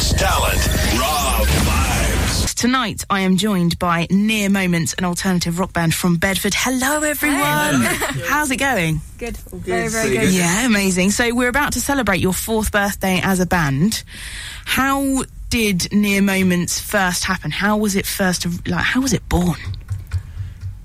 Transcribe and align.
Sports 0.00 0.22
talent. 0.22 0.66
Raw 0.98 1.44
vibes. 1.44 2.54
Tonight, 2.54 3.04
I 3.10 3.20
am 3.20 3.36
joined 3.36 3.78
by 3.78 4.06
Near 4.10 4.48
Moments, 4.48 4.94
an 4.94 5.04
alternative 5.04 5.58
rock 5.58 5.74
band 5.74 5.94
from 5.94 6.16
Bedford. 6.16 6.54
Hello, 6.56 7.02
everyone. 7.02 7.82
How's 8.26 8.50
it 8.50 8.56
going? 8.56 9.02
Good. 9.18 9.36
Very, 9.36 9.88
very 9.88 10.16
good. 10.16 10.32
Yeah, 10.32 10.64
amazing. 10.64 11.10
So, 11.10 11.34
we're 11.34 11.50
about 11.50 11.74
to 11.74 11.80
celebrate 11.80 12.20
your 12.20 12.32
fourth 12.32 12.72
birthday 12.72 13.20
as 13.22 13.40
a 13.40 13.46
band. 13.46 14.02
How 14.64 15.24
did 15.50 15.92
Near 15.92 16.22
Moments 16.22 16.80
first 16.80 17.24
happen? 17.24 17.50
How 17.50 17.76
was 17.76 17.94
it 17.94 18.06
first, 18.06 18.46
like, 18.66 18.82
how 18.82 19.02
was 19.02 19.12
it 19.12 19.28
born? 19.28 19.58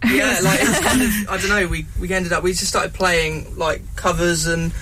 yeah, 0.05 0.39
like 0.43 0.59
it 0.61 0.84
kind 0.84 1.02
of 1.02 1.29
I 1.29 1.38
don't 1.38 1.50
know. 1.50 1.68
We 1.68 1.86
we 2.00 2.11
ended 2.11 2.34
up 2.34 2.43
we 2.43 2.52
just 2.52 2.68
started 2.68 2.93
playing 2.93 3.57
like 3.57 3.82
covers 3.95 4.45
and 4.45 4.73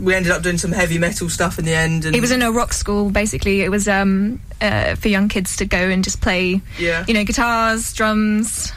we 0.00 0.14
ended 0.14 0.32
up 0.32 0.42
doing 0.42 0.58
some 0.58 0.72
heavy 0.72 0.98
metal 0.98 1.28
stuff 1.28 1.58
in 1.58 1.64
the 1.64 1.74
end. 1.74 2.04
And 2.04 2.14
It 2.16 2.20
was 2.20 2.30
in 2.30 2.42
a 2.42 2.50
rock 2.52 2.72
school, 2.72 3.10
basically. 3.10 3.62
It 3.62 3.70
was 3.70 3.88
um, 3.88 4.40
uh, 4.60 4.94
for 4.96 5.08
young 5.08 5.28
kids 5.28 5.56
to 5.56 5.64
go 5.64 5.78
and 5.78 6.02
just 6.04 6.20
play, 6.20 6.60
Yeah. 6.78 7.04
you 7.08 7.14
know, 7.14 7.24
guitars, 7.24 7.92
drums. 7.92 8.72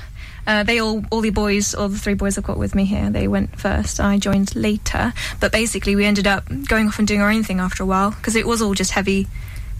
Uh, 0.47 0.63
they 0.63 0.79
all, 0.79 1.05
all 1.11 1.21
the 1.21 1.29
boys, 1.29 1.75
all 1.75 1.87
the 1.87 1.99
three 1.99 2.15
boys 2.15 2.35
I've 2.37 2.43
got 2.43 2.57
with 2.57 2.73
me 2.73 2.85
here, 2.85 3.09
they 3.11 3.27
went 3.27 3.59
first. 3.59 3.99
I 3.99 4.17
joined 4.17 4.55
later. 4.55 5.13
But 5.39 5.51
basically, 5.51 5.95
we 5.95 6.05
ended 6.05 6.25
up 6.25 6.45
going 6.67 6.87
off 6.87 6.97
and 6.97 7.07
doing 7.07 7.21
our 7.21 7.29
own 7.29 7.43
thing 7.43 7.59
after 7.59 7.83
a 7.83 7.85
while 7.85 8.09
because 8.11 8.35
it 8.35 8.47
was 8.47 8.59
all 8.61 8.73
just 8.73 8.91
heavy, 8.91 9.27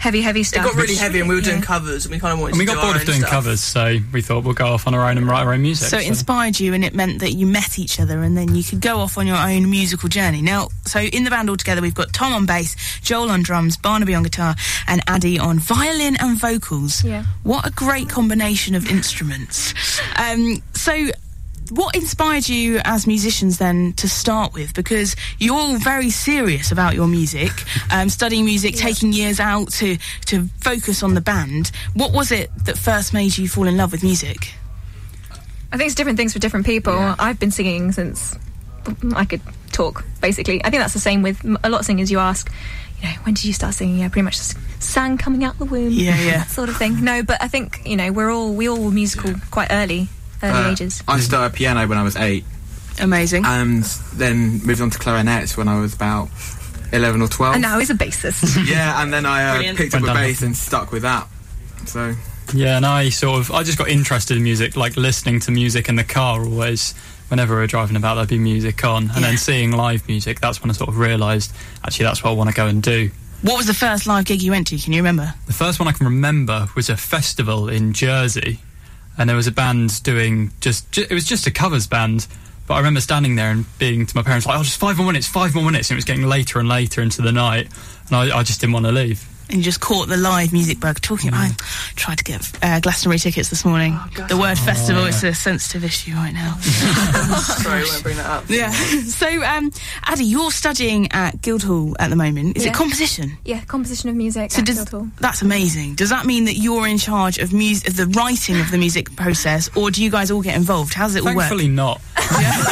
heavy, 0.02 0.22
heavy 0.22 0.42
stuff. 0.44 0.66
it 0.66 0.70
got 0.70 0.76
really 0.76 0.96
heavy 0.96 1.20
and 1.20 1.30
we 1.30 1.36
were 1.36 1.42
doing 1.42 1.60
Yeah. 1.60 1.64
covers 1.74 2.06
and 2.06 2.12
we 2.14 2.20
kind 2.20 2.34
of 2.34 2.40
wanted 2.40 2.54
And 2.54 2.60
we 2.60 2.66
to 2.66 2.74
got 2.74 2.82
do 2.82 2.88
bored 2.88 2.96
of 3.02 3.06
doing 3.06 3.20
stuff. 3.20 3.30
covers, 3.30 3.62
so 3.62 3.98
we 4.12 4.22
thought 4.22 4.44
we'll 4.44 4.56
go 4.56 4.68
off 4.74 4.88
on 4.88 4.96
our 4.96 5.08
own 5.08 5.18
and 5.20 5.28
write 5.28 5.44
our 5.46 5.54
own 5.54 5.62
music. 5.62 5.88
So 5.90 5.98
it 5.98 6.08
inspired 6.08 6.60
you, 6.60 6.74
and 6.74 6.84
it 6.84 6.96
meant 6.96 7.20
that 7.20 7.34
you 7.34 7.46
met 7.46 7.78
each 7.78 8.00
other, 8.00 8.24
and 8.24 8.36
then 8.36 8.56
you 8.56 8.64
could 8.64 8.82
go 8.82 8.98
off 9.00 9.18
on 9.20 9.28
your 9.28 9.38
own 9.38 9.70
musical 9.70 10.10
journey. 10.10 10.42
Now, 10.42 10.70
so 10.86 11.00
in 11.00 11.24
the 11.24 11.30
band 11.30 11.50
altogether, 11.50 11.82
we've 11.82 11.94
got 11.94 12.12
Tom 12.14 12.34
on 12.34 12.46
bass, 12.48 12.76
Joel 13.02 13.30
on 13.30 13.44
drums, 13.44 13.78
Barnaby 13.78 14.16
on 14.16 14.24
guitar, 14.24 14.56
and 14.88 15.02
Addy 15.08 15.38
on 15.38 15.60
violin 15.60 16.16
and 16.20 16.38
vocals. 16.38 17.04
Yeah. 17.04 17.24
What 17.44 17.68
a 17.68 17.72
great 17.72 18.10
combination 18.10 18.74
of 18.76 18.90
instruments. 18.90 19.74
Um, 20.18 20.62
so. 20.74 21.12
What 21.72 21.96
inspired 21.96 22.50
you 22.50 22.82
as 22.84 23.08
musicians 23.08 23.58
then 23.58 23.94
to 23.94 24.10
start 24.10 24.54
with? 24.54 24.74
Because 24.74 25.16
you're 25.40 25.56
all 25.56 25.78
very 25.78 26.10
serious 26.10 26.72
about 26.72 26.96
your 26.96 27.08
music, 27.08 27.52
um, 27.92 28.10
studying 28.10 28.44
music, 28.44 28.76
taking 28.76 29.14
years 29.14 29.40
out 29.40 29.72
to, 29.74 29.98
to 30.26 30.48
focus 30.60 31.02
on 31.02 31.14
the 31.14 31.22
band. 31.22 31.72
What 31.94 32.12
was 32.12 32.32
it 32.32 32.50
that 32.66 32.78
first 32.78 33.14
made 33.14 33.38
you 33.38 33.48
fall 33.48 33.68
in 33.68 33.78
love 33.78 33.94
with 33.94 34.04
music? 34.04 34.54
I 35.72 35.78
think 35.78 35.88
it's 35.88 35.96
different 35.96 36.18
things 36.18 36.34
for 36.34 36.40
different 36.40 36.66
people. 36.66 36.94
I've 36.94 37.40
been 37.40 37.52
singing 37.52 37.94
since 37.94 38.38
I 39.16 39.24
could 39.24 39.42
talk, 39.72 40.04
basically. 40.22 40.62
I 40.66 40.70
think 40.70 40.82
that's 40.82 40.94
the 40.94 41.00
same 41.00 41.22
with 41.22 41.42
a 41.64 41.70
lot 41.70 41.80
of 41.80 41.86
singers. 41.86 42.12
You 42.12 42.20
ask, 42.20 42.52
you 43.02 43.08
know, 43.08 43.16
when 43.24 43.36
did 43.36 43.46
you 43.46 43.54
start 43.54 43.76
singing? 43.76 44.00
Yeah, 44.00 44.10
pretty 44.10 44.24
much 44.24 44.36
just 44.36 44.58
sang 44.84 45.18
coming 45.18 45.46
out 45.46 45.58
the 45.58 45.66
womb. 45.66 45.92
Yeah, 45.92 46.20
yeah. 46.20 46.38
that 46.40 46.50
sort 46.50 46.68
of 46.68 46.76
thing. 46.76 47.02
No, 47.04 47.24
but 47.24 47.42
I 47.42 47.48
think 47.48 47.82
you 47.86 47.96
know 47.96 48.12
we're 48.12 48.30
all 48.30 48.54
we 48.54 48.68
all 48.68 48.84
were 48.84 48.92
musical 48.92 49.34
quite 49.50 49.70
early, 49.72 50.10
early 50.44 50.70
Uh, 50.70 50.72
ages. 50.72 51.04
I 51.08 51.20
started 51.20 51.56
piano 51.56 51.88
when 51.88 51.98
I 51.98 52.04
was 52.04 52.16
eight, 52.16 52.46
Amazing. 53.00 53.46
and 53.46 53.84
then 54.16 54.62
moved 54.66 54.82
on 54.82 54.90
to 54.90 55.00
clarinet 55.00 55.58
when 55.58 55.68
I 55.68 55.80
was 55.80 55.94
about 55.94 56.30
eleven 56.92 57.22
or 57.22 57.28
twelve. 57.28 57.54
And 57.56 57.62
now 57.62 57.80
he's 57.80 57.90
a 57.90 57.96
bassist. 57.96 58.66
Yeah, 58.68 59.02
and 59.02 59.12
then 59.14 59.26
I 59.26 59.44
uh, 59.44 59.54
Brilliant. 59.54 59.78
picked 59.78 59.96
up 59.96 60.02
Went 60.02 60.18
a 60.18 60.20
bass 60.22 60.42
and 60.42 60.56
stuck 60.56 60.92
with 60.92 61.04
that. 61.04 61.28
So 61.86 62.14
Yeah, 62.54 62.78
and 62.78 62.86
I 62.86 63.10
sort 63.10 63.40
of 63.40 63.52
I 63.52 63.64
just 63.64 63.78
got 63.78 63.88
interested 63.90 64.38
in 64.38 64.44
music, 64.44 64.76
like 64.76 64.98
listening 64.98 65.40
to 65.42 65.52
music 65.52 65.90
in 65.90 65.96
the 65.96 66.04
car 66.04 66.44
always. 66.44 66.94
Whenever 67.30 67.56
we 67.56 67.62
were 67.62 67.68
driving 67.68 67.96
about, 67.96 68.16
there'd 68.16 68.28
be 68.28 68.38
music 68.38 68.84
on, 68.84 69.04
and 69.04 69.16
Yeah. 69.16 69.22
then 69.22 69.38
seeing 69.38 69.72
live 69.72 70.06
music. 70.10 70.42
That's 70.42 70.62
when 70.62 70.70
I 70.70 70.74
sort 70.74 70.90
of 70.90 70.98
realised 70.98 71.54
actually 71.86 72.04
that's 72.06 72.22
what 72.26 72.32
I 72.32 72.34
want 72.34 72.50
to 72.50 72.56
go 72.56 72.68
and 72.68 72.84
do. 72.84 73.10
What 73.42 73.56
was 73.58 73.68
the 73.68 73.74
first 73.74 74.06
live 74.06 74.26
gig 74.26 74.42
you 74.42 74.52
went 74.52 74.68
to? 74.68 74.78
Can 74.78 74.92
you 74.92 75.00
remember? 75.00 75.34
The 75.48 75.54
first 75.54 75.80
one 75.80 75.88
I 75.88 75.94
can 75.94 76.06
remember 76.06 76.68
was 76.76 76.90
a 76.90 76.98
festival 76.98 77.70
in 77.70 77.94
Jersey, 77.94 78.60
and 79.18 79.30
there 79.30 79.36
was 79.36 79.48
a 79.48 79.52
band 79.52 80.02
doing 80.04 80.52
just, 80.62 80.92
ju- 80.92 81.06
it 81.10 81.14
was 81.14 81.26
just 81.26 81.48
a 81.48 81.52
covers 81.52 81.88
band. 81.88 82.28
But 82.68 82.76
I 82.76 82.78
remember 82.78 83.02
standing 83.02 83.36
there 83.36 83.52
and 83.52 83.66
being 83.80 84.06
to 84.06 84.16
my 84.16 84.22
parents 84.24 84.46
like, 84.46 84.58
"Oh, 84.58 84.64
just 84.64 84.80
five 84.80 84.96
more 84.98 85.08
minutes, 85.08 85.28
five 85.28 85.54
more 85.54 85.66
minutes," 85.66 85.90
and 85.90 85.96
it 85.96 85.98
was 85.98 86.06
getting 86.06 86.26
later 86.26 86.60
and 86.60 86.70
later 86.70 87.02
into 87.02 87.22
the 87.22 87.32
night, 87.32 87.68
and 88.08 88.16
I, 88.16 88.38
I 88.38 88.44
just 88.44 88.62
didn't 88.62 88.74
want 88.74 88.86
to 88.86 88.92
leave. 88.92 89.28
And 89.52 89.58
you 89.58 89.64
just 89.64 89.82
caught 89.82 90.08
the 90.08 90.16
live 90.18 90.54
music 90.54 90.80
bug. 90.80 91.02
Talking, 91.02 91.28
about 91.30 91.42
I 91.52 91.56
tried 91.96 92.18
to 92.20 92.24
get 92.24 92.50
uh, 92.64 92.80
Glastonbury 92.80 93.20
tickets 93.20 93.50
this 93.50 93.66
morning. 93.66 94.00
the 94.30 94.38
word 94.38 94.58
festival 94.58 95.06
is 95.06 95.24
a 95.26 95.34
sensitive 95.34 95.84
issue 95.84 96.14
right 96.14 96.34
now. 96.34 96.56
Sorry, 96.62 97.82
I 97.82 97.84
won't 97.84 98.04
bring 98.04 98.16
that 98.18 98.26
up. 98.28 98.46
yeah. 98.50 98.72
So, 99.12 99.28
um, 99.44 99.72
Addy, 100.06 100.24
you're 100.24 100.52
studying 100.52 101.12
at 101.12 101.42
Guildhall 101.42 101.96
at 102.00 102.10
the 102.10 102.16
moment. 102.16 102.56
Is 102.58 102.66
it 102.66 102.74
composition? 102.74 103.38
yeah, 103.46 103.62
composition 103.66 104.10
of 104.10 104.16
music. 104.16 104.52
So 104.52 104.60
at 104.62 104.66
does, 104.66 104.78
Guildhall. 104.78 105.10
that's 105.20 105.42
amazing. 105.42 105.96
Does 105.96 106.10
that 106.10 106.26
mean 106.26 106.46
that 106.46 106.56
you're 106.56 106.88
in 106.88 106.98
charge 106.98 107.38
of 107.40 107.52
music, 107.52 107.90
of 107.90 107.98
the 107.98 108.06
writing 108.08 108.60
of 108.62 108.72
the 108.72 108.78
music 108.78 109.14
process, 109.18 109.70
or 109.76 109.92
do 109.92 110.02
you 110.04 110.10
guys 110.10 110.32
all 110.32 110.42
get 110.42 110.56
involved? 110.56 110.94
How 110.94 111.08
does 111.08 111.16
it 111.16 111.20
all 111.26 111.36
work? 111.36 111.50
Thankfully, 111.50 111.68
not. 111.68 112.02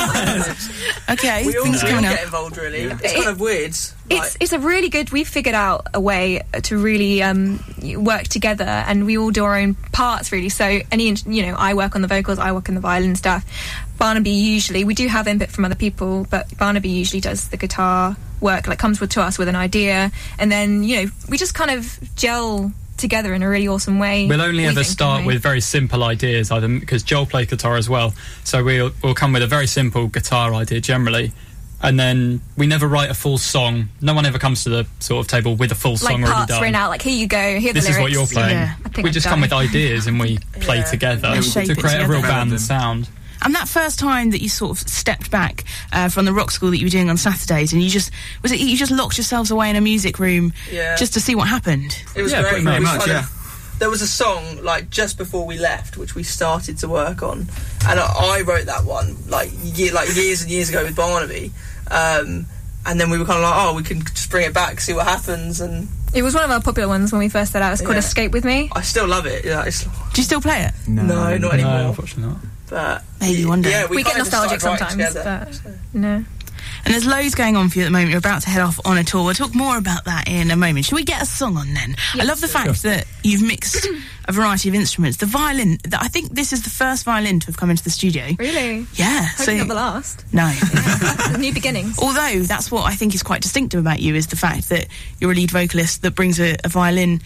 Okay, 1.10 1.46
We 1.46 1.58
all, 1.58 1.64
things 1.64 1.82
we 1.84 1.90
all 1.90 1.96
coming 1.96 2.06
up. 2.10 2.16
get 2.16 2.24
involved 2.26 2.58
really. 2.58 2.82
It's 2.84 3.14
kind 3.14 3.28
of 3.30 3.40
weird. 3.40 3.76
It's 4.10 4.38
it's 4.40 4.54
a 4.54 4.60
really 4.60 4.90
good. 4.90 5.12
We've 5.12 5.28
figured 5.28 5.56
out 5.56 5.88
a 5.94 6.00
way 6.00 6.42
to 6.64 6.78
really 6.78 7.22
um, 7.22 7.64
work 7.98 8.24
together, 8.24 8.64
and 8.64 9.06
we 9.06 9.18
all 9.18 9.32
do 9.32 9.46
our 9.46 9.58
own 9.58 9.76
parts 9.92 10.32
really. 10.32 10.50
So 10.50 10.80
any 10.92 11.14
you 11.28 11.46
know, 11.46 11.56
I 11.58 11.74
work 11.74 11.96
on 11.96 12.02
the 12.02 12.08
vocals, 12.08 12.40
I 12.40 12.52
work 12.52 12.70
on 12.70 12.76
the 12.76 12.82
violin 12.82 13.16
stuff. 13.16 13.46
Barnaby 13.98 14.32
usually 14.32 14.84
we 14.84 14.96
do 14.96 15.08
have 15.08 15.28
input 15.28 15.50
from 15.50 15.66
other 15.66 15.76
people, 15.76 16.26
but 16.30 16.58
Barnaby 16.58 16.90
usually 16.90 17.22
does 17.22 17.50
the 17.50 17.58
guitar 17.58 18.16
work. 18.42 18.68
Like 18.68 18.80
comes 18.80 19.00
with 19.00 19.12
to 19.12 19.22
us 19.22 19.38
with 19.38 19.48
an 19.48 19.56
idea, 19.56 20.12
and 20.38 20.52
then 20.52 20.84
you 20.84 21.04
know 21.04 21.12
we 21.28 21.38
just 21.38 21.54
kind 21.54 21.72
of 21.72 22.00
gel 22.16 22.72
together 23.00 23.34
in 23.34 23.42
a 23.42 23.50
really 23.50 23.68
awesome 23.68 23.98
way. 23.98 24.28
We'll 24.28 24.42
only 24.42 24.64
we 24.64 24.66
ever 24.66 24.76
think, 24.76 24.88
start 24.88 25.26
with 25.26 25.42
very 25.42 25.62
simple 25.62 26.04
ideas, 26.04 26.52
either 26.52 26.68
because 26.68 27.02
Joel 27.02 27.26
plays 27.26 27.48
guitar 27.48 27.78
as 27.78 27.90
well. 27.90 28.14
So 28.44 28.64
we'll, 28.64 28.92
we'll 29.04 29.16
come 29.16 29.34
with 29.34 29.42
a 29.42 29.48
very 29.48 29.68
simple 29.68 30.08
guitar 30.08 30.54
idea 30.54 30.82
generally, 30.82 31.32
and 31.82 32.00
then 32.00 32.42
we 32.58 32.68
never 32.68 32.88
write 32.88 33.10
a 33.10 33.14
full 33.14 33.38
song. 33.38 33.90
No 34.02 34.14
one 34.14 34.26
ever 34.26 34.38
comes 34.40 34.64
to 34.66 34.70
the 34.70 34.88
sort 35.00 35.26
of 35.26 35.30
table 35.30 35.56
with 35.56 35.72
a 35.72 35.76
full 35.76 35.92
like 35.94 36.00
song 36.00 36.12
already 36.24 36.32
parts 36.34 36.52
done. 36.52 36.62
written 36.62 36.76
out. 36.76 36.90
Like 36.90 37.02
here 37.02 37.16
you 37.16 37.28
go. 37.28 37.60
Here 37.60 37.72
are 37.72 37.74
this 37.74 37.86
the 37.86 37.92
is 37.92 37.98
what 38.00 38.12
you're 38.12 38.28
playing. 38.28 38.50
Yeah. 38.58 38.76
I 38.86 38.90
think 38.90 38.98
We 39.04 39.10
I've 39.10 39.14
just 39.14 39.24
done 39.26 39.32
come 39.34 39.42
with 39.42 39.54
ideas 39.54 40.08
and 40.08 40.20
we 40.20 40.38
play 40.60 40.78
Yeah. 40.78 40.84
together 40.84 41.28
And 41.30 41.44
to 41.44 41.62
it 41.62 41.78
create 41.78 42.02
a 42.02 42.08
real 42.08 42.22
band 42.22 42.52
and 42.52 42.60
sound. 42.62 43.10
And 43.42 43.56
that 43.56 43.70
first 43.70 44.00
time 44.00 44.32
that 44.32 44.42
you 44.42 44.50
sort 44.50 44.72
of 44.72 44.90
stepped 44.90 45.32
back 45.32 45.64
uh, 45.94 46.10
from 46.10 46.26
the 46.26 46.34
rock 46.34 46.52
school 46.52 46.72
that 46.72 46.78
you 46.78 46.86
were 46.86 46.90
doing 46.90 47.10
on 47.10 47.16
Saturdays, 47.16 47.72
and 47.72 47.82
you 47.82 47.90
just 47.90 48.12
was 48.44 48.52
it 48.52 48.60
you 48.60 48.76
just 48.76 48.92
locked 48.92 49.18
yourselves 49.18 49.50
away 49.50 49.70
in 49.70 49.78
a 49.78 49.82
music 49.82 50.20
room 50.20 50.52
Yeah. 50.70 50.98
just 50.98 51.14
to 51.14 51.22
see 51.22 51.36
what 51.36 51.48
happened? 51.48 51.98
It 52.18 52.22
was 52.22 52.34
Yeah, 52.34 52.42
great. 52.42 52.64
pretty 52.66 52.80
much, 52.84 53.08
yeah. 53.08 53.26
Of- 53.80 53.82
there 53.82 53.90
was 53.90 54.02
a 54.02 54.08
song 54.08 54.64
like 54.64 54.90
just 54.90 55.18
before 55.18 55.46
we 55.46 55.58
left, 55.58 55.98
which 55.98 56.16
we 56.16 56.24
started 56.24 56.78
to 56.80 56.88
work 56.88 57.24
on, 57.24 57.48
and 57.88 58.00
I, 58.00 58.06
I 58.38 58.42
wrote 58.42 58.66
that 58.66 58.84
one 58.86 59.16
like 59.28 59.52
year, 59.64 59.94
like 59.94 60.14
years 60.16 60.42
and 60.42 60.52
years 60.52 60.70
ago 60.70 60.84
with 60.84 60.96
Barnaby. 60.96 61.52
Um, 61.92 62.46
and 62.86 63.00
then 63.00 63.10
we 63.10 63.18
were 63.18 63.26
kind 63.26 63.38
of 63.38 63.44
like, 63.44 63.54
oh, 63.56 63.76
we 63.76 63.84
can 63.84 64.02
just 64.02 64.30
bring 64.32 64.46
it 64.46 64.54
back, 64.54 64.80
see 64.80 64.94
what 64.94 65.06
happens, 65.06 65.60
and 65.60 65.88
It 66.14 66.24
was 66.24 66.34
one 66.34 66.44
of 66.44 66.50
our 66.52 66.62
popular 66.62 66.88
ones 66.88 67.12
when 67.12 67.20
we 67.20 67.30
first 67.30 67.52
set 67.52 67.62
out. 67.62 67.74
It's 67.74 67.82
called 67.82 67.94
Yeah. 67.96 68.00
Escape 68.00 68.32
with 68.32 68.46
Me. 68.46 68.70
I 68.74 68.82
still 68.82 69.06
love 69.08 69.26
it. 69.26 69.44
Yeah, 69.46 69.66
it's, 69.66 69.84
Do 69.84 69.90
you 70.16 70.24
still 70.24 70.40
play 70.42 70.62
it? 70.64 70.74
no, 70.88 71.04
not 71.04 71.40
No, 71.42 71.50
anymore. 71.50 71.90
unfortunately 71.90 72.34
not. 72.34 72.42
But 72.70 73.04
Maybe 73.20 73.46
one 73.46 73.62
day. 73.64 73.72
Yeah, 73.72 73.88
we, 73.88 73.98
We, 73.98 74.04
get 74.04 74.14
kind 74.14 74.22
of 74.22 74.28
just 74.28 74.32
nostalgic 74.32 74.62
sometimes, 74.62 74.92
together. 75.14 75.48
but 75.50 75.62
no. 75.94 76.24
And 76.86 76.94
there's 76.94 77.06
loads 77.06 77.36
going 77.36 77.56
on 77.56 77.70
for 77.70 77.78
you 77.80 77.84
at 77.84 77.88
the 77.88 77.92
moment. 77.92 78.10
You're 78.12 78.20
about 78.20 78.42
to 78.44 78.50
head 78.50 78.62
off 78.62 78.80
on 78.86 78.98
a 78.98 79.04
tour. 79.04 79.26
We'll 79.26 79.34
talk 79.34 79.54
more 79.54 79.78
about 79.78 80.06
that 80.06 80.28
in 80.28 80.50
a 80.52 80.56
moment. 80.56 80.86
Should 80.86 80.96
we 80.96 81.04
get 81.04 81.22
a 81.22 81.26
song 81.26 81.58
on 81.58 81.74
then? 81.74 81.96
I 82.16 82.24
love 82.24 82.42
the 82.42 82.48
fact 82.48 82.82
that 82.84 83.06
you've 83.24 83.42
mixed 83.42 83.88
a 84.26 84.32
variety 84.32 84.70
of 84.70 84.76
instruments. 84.76 85.18
The 85.18 85.26
violin, 85.26 85.78
th- 85.78 85.94
I 86.00 86.08
think 86.08 86.32
this 86.32 86.54
is 86.54 86.64
the 86.64 86.70
first 86.70 87.04
violin 87.06 87.40
to 87.42 87.48
have 87.48 87.58
come 87.58 87.70
into 87.70 87.84
the 87.84 87.90
studio. 87.90 88.28
Really? 88.40 88.86
Yeah. 88.94 89.26
Hopefully 89.26 89.58
not 89.58 89.68
the 89.68 89.76
last. 89.76 90.26
no. 90.34 90.52
New 91.40 91.54
beginnings. 91.54 92.00
Although 92.00 92.40
that's 92.44 92.72
what 92.72 92.86
I 92.86 92.96
think 92.96 93.14
is 93.14 93.24
quite 93.24 93.42
distinctive 93.42 93.80
about 93.80 94.00
you 94.00 94.16
is 94.16 94.28
the 94.28 94.36
fact 94.38 94.70
that 94.70 94.88
you're 95.20 95.32
a 95.32 95.36
lead 95.36 95.52
vocalist 95.52 96.02
that 96.04 96.16
brings 96.16 96.40
a, 96.40 96.56
a 96.64 96.70
violin 96.70 97.22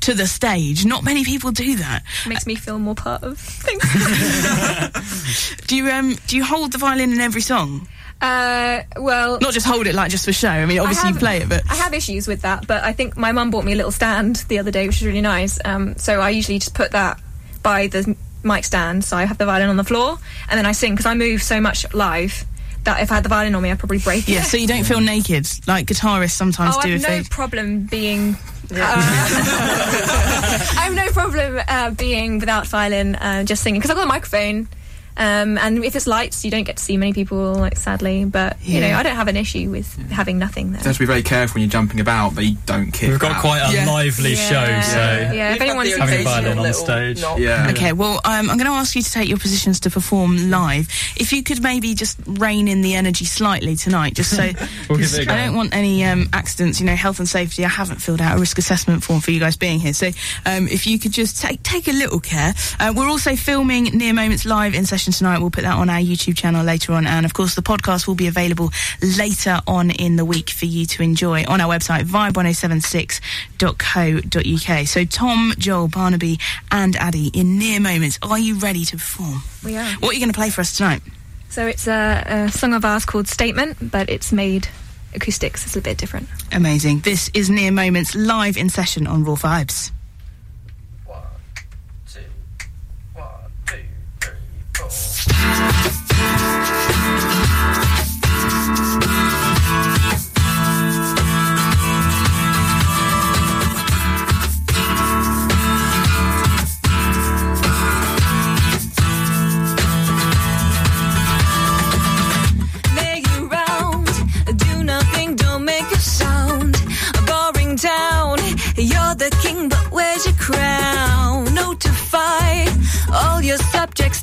to 0.00 0.12
the 0.14 0.26
stage. 0.26 0.84
Not 0.84 1.04
many 1.04 1.24
people 1.24 1.52
do 1.52 1.76
that. 1.76 2.02
Makes 2.28 2.46
me 2.46 2.54
feel 2.54 2.78
more 2.78 2.94
part 2.94 3.22
of 3.22 3.38
things. 3.38 3.82
Do 5.66 5.76
you 5.76 5.90
um 5.90 6.16
do 6.26 6.36
you 6.36 6.44
hold 6.44 6.72
the 6.72 6.78
violin 6.78 7.12
in 7.12 7.20
every 7.20 7.40
song? 7.40 7.88
Uh, 8.20 8.82
well, 8.96 9.38
Not 9.40 9.52
just 9.52 9.66
hold 9.66 9.86
it 9.86 9.94
like 9.94 10.10
just 10.10 10.24
for 10.24 10.32
show. 10.32 10.48
I 10.48 10.66
mean, 10.66 10.78
obviously 10.78 11.10
I 11.10 11.12
you 11.12 11.18
play 11.18 11.36
it, 11.38 11.48
but 11.48 11.62
I 11.70 11.74
have 11.74 11.92
issues 11.92 12.26
with 12.26 12.42
that, 12.42 12.66
but 12.66 12.82
I 12.82 12.92
think 12.92 13.16
my 13.16 13.32
mum 13.32 13.50
bought 13.50 13.64
me 13.64 13.72
a 13.72 13.76
little 13.76 13.90
stand 13.90 14.36
the 14.48 14.58
other 14.58 14.70
day, 14.70 14.86
which 14.86 15.00
is 15.00 15.06
really 15.06 15.20
nice. 15.20 15.58
Um, 15.64 15.96
so 15.96 16.20
I 16.20 16.30
usually 16.30 16.58
just 16.58 16.74
put 16.74 16.92
that 16.92 17.20
by 17.62 17.88
the 17.88 18.16
mic 18.42 18.64
stand, 18.64 19.04
so 19.04 19.16
I 19.16 19.24
have 19.24 19.38
the 19.38 19.46
violin 19.46 19.68
on 19.68 19.76
the 19.76 19.84
floor, 19.84 20.18
and 20.48 20.58
then 20.58 20.66
I 20.66 20.72
sing 20.72 20.92
because 20.92 21.06
I 21.06 21.14
move 21.14 21.42
so 21.42 21.60
much 21.60 21.92
live 21.92 22.44
that 22.84 23.02
if 23.02 23.10
I 23.10 23.16
had 23.16 23.24
the 23.24 23.28
violin 23.28 23.54
on 23.54 23.62
me, 23.62 23.70
I'd 23.70 23.78
probably 23.78 23.98
break 23.98 24.28
yeah. 24.28 24.40
it. 24.40 24.44
So 24.44 24.56
you 24.56 24.66
don't 24.66 24.84
feel 24.84 25.00
naked 25.00 25.46
like 25.66 25.86
guitarists 25.86 26.30
sometimes 26.30 26.76
Oh, 26.76 26.80
I 26.80 26.82
do 26.84 26.90
have 26.92 27.00
if 27.02 27.08
no 27.08 27.22
they. 27.22 27.28
problem 27.28 27.86
being. 27.86 28.36
Uh, 28.72 28.76
I 28.78 30.82
have 30.84 30.94
no 30.94 31.06
problem 31.08 31.60
uh, 31.68 31.90
being 31.90 32.38
without 32.38 32.66
violin, 32.66 33.14
uh, 33.16 33.44
just 33.44 33.62
singing 33.62 33.80
because 33.80 33.90
I've 33.90 33.96
got 33.96 34.04
a 34.04 34.08
microphone. 34.08 34.68
Um, 35.16 35.56
and 35.58 35.84
if 35.84 35.96
it's 35.96 36.06
lights, 36.06 36.44
you 36.44 36.50
don't 36.50 36.64
get 36.64 36.76
to 36.76 36.82
see 36.82 36.96
many 36.96 37.12
people, 37.12 37.54
like 37.54 37.76
sadly. 37.76 38.24
But 38.24 38.56
you 38.62 38.80
know, 38.80 38.92
I 38.94 39.02
don't 39.02 39.16
have 39.16 39.28
an 39.28 39.36
issue 39.36 39.70
with 39.70 39.94
having 40.10 40.38
nothing 40.38 40.72
there. 40.72 40.80
You 40.80 40.86
have 40.86 40.96
to 40.96 41.00
be 41.00 41.06
very 41.06 41.22
careful 41.22 41.54
when 41.54 41.62
you're 41.62 41.70
jumping 41.70 42.00
about, 42.00 42.34
but 42.34 42.44
you 42.44 42.56
don't 42.66 42.90
kick. 42.92 43.10
We've 43.10 43.18
got 43.18 43.32
out. 43.36 43.40
quite 43.40 43.60
a 43.60 43.72
Yeah. 43.72 43.86
lively 43.86 44.34
Yeah. 44.34 44.48
show, 44.48 44.90
so 44.90 44.96
Yeah, 45.34 45.52
We've 45.52 45.56
if 45.56 45.62
anyone's 45.62 45.94
the 45.94 46.00
Having 46.00 46.14
occasional 46.14 46.32
violin 46.34 46.58
on 46.58 46.64
little 46.64 46.84
stage. 46.84 47.20
knock. 47.20 47.38
Yeah. 47.38 47.68
Okay, 47.70 47.92
well, 47.92 48.20
um, 48.24 48.50
I'm 48.50 48.56
going 48.58 48.70
to 48.70 48.76
ask 48.76 48.94
you 48.94 49.02
to 49.02 49.10
take 49.10 49.28
your 49.28 49.38
positions 49.38 49.80
to 49.80 49.90
perform 49.90 50.50
live. 50.50 50.88
If 51.16 51.32
you 51.32 51.42
could 51.42 51.62
maybe 51.62 51.94
just 51.94 52.18
rein 52.26 52.68
in 52.68 52.82
the 52.82 52.94
energy 52.94 53.24
slightly 53.24 53.76
tonight, 53.76 54.14
just 54.14 54.30
so 54.36 54.42
We'll 54.88 54.98
give 54.98 55.08
'cause 55.10 55.14
it 55.18 55.28
a 55.28 55.32
I 55.32 55.36
go. 55.36 55.44
don't 55.46 55.56
want 55.56 55.74
any 55.74 56.04
um, 56.04 56.28
accidents. 56.32 56.78
You 56.80 56.86
know, 56.86 56.96
health 56.96 57.18
and 57.18 57.28
safety. 57.28 57.64
I 57.64 57.68
haven't 57.68 58.02
filled 58.02 58.20
out 58.20 58.36
a 58.36 58.40
risk 58.40 58.58
assessment 58.58 59.02
form 59.02 59.20
for 59.20 59.30
you 59.30 59.40
guys 59.40 59.56
being 59.56 59.80
here, 59.80 59.92
so 59.94 60.10
um, 60.44 60.68
if 60.68 60.86
you 60.86 60.98
could 60.98 61.12
just 61.12 61.40
take 61.40 61.62
take 61.62 61.88
a 61.88 61.92
little 61.92 62.20
care. 62.20 62.54
Uh, 62.78 62.92
we're 62.94 63.08
also 63.08 63.34
filming 63.36 63.84
Near 63.84 64.12
Moments 64.12 64.44
live 64.44 64.74
in 64.74 64.84
session 64.86 65.05
tonight. 65.12 65.38
We'll 65.38 65.50
put 65.50 65.62
that 65.62 65.76
on 65.76 65.88
our 65.90 66.00
YouTube 66.00 66.36
channel 66.36 66.64
later 66.64 66.92
on, 66.92 67.06
and 67.06 67.26
of 67.26 67.34
course, 67.34 67.54
the 67.54 67.62
podcast 67.62 68.06
will 68.06 68.14
be 68.14 68.26
available 68.26 68.70
later 69.16 69.60
on 69.66 69.90
in 69.90 70.16
the 70.16 70.24
week 70.24 70.50
for 70.50 70.66
you 70.66 70.86
to 70.86 71.02
enjoy 71.02 71.44
on 71.44 71.60
our 71.60 71.72
website 71.72 72.04
vibe1076.co.uk. 72.04 74.86
So, 74.86 75.04
Tom, 75.04 75.54
Joel, 75.58 75.88
Barnaby, 75.88 76.38
and 76.70 76.96
Addy 76.96 77.28
in 77.28 77.58
Near 77.58 77.80
Moments. 77.80 78.18
Are 78.22 78.38
you 78.38 78.58
ready 78.58 78.84
to 78.86 78.96
perform? 78.96 79.42
We 79.64 79.76
are. 79.76 79.86
What 80.00 80.10
are 80.10 80.14
you 80.14 80.20
going 80.20 80.32
to 80.32 80.38
play 80.38 80.50
for 80.50 80.60
us 80.60 80.76
tonight? 80.76 81.02
So 81.48 81.66
it's 81.66 81.86
a, 81.86 82.22
a 82.26 82.52
song 82.52 82.74
of 82.74 82.84
ours 82.84 83.04
called 83.04 83.28
Statement, 83.28 83.90
but 83.90 84.10
it's 84.10 84.32
made 84.32 84.68
acoustics. 85.14 85.64
It's 85.64 85.76
a 85.76 85.80
bit 85.80 85.96
different. 85.96 86.28
Amazing. 86.52 87.00
This 87.00 87.30
is 87.32 87.48
Near 87.48 87.72
Moments 87.72 88.14
live 88.14 88.56
in 88.56 88.68
session 88.68 89.06
on 89.06 89.24
Raw 89.24 89.36
Vibes. 89.36 89.90
Oh. 94.78 96.05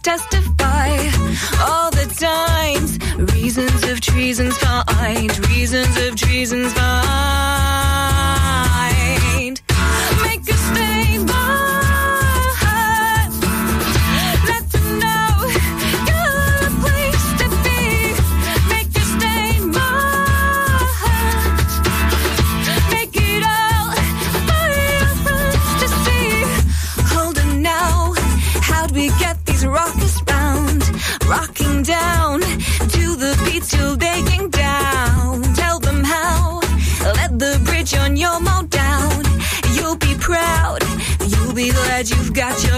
Testify 0.04 0.98
all 1.62 1.90
the 1.90 2.06
times. 2.20 3.00
Reasons 3.34 3.84
of 3.84 4.02
treasons 4.02 4.58
find, 4.58 5.48
reasons 5.48 5.98
of 5.98 6.16
treasons 6.16 6.74
find. 6.74 7.43
Got 42.34 42.64
your 42.64 42.73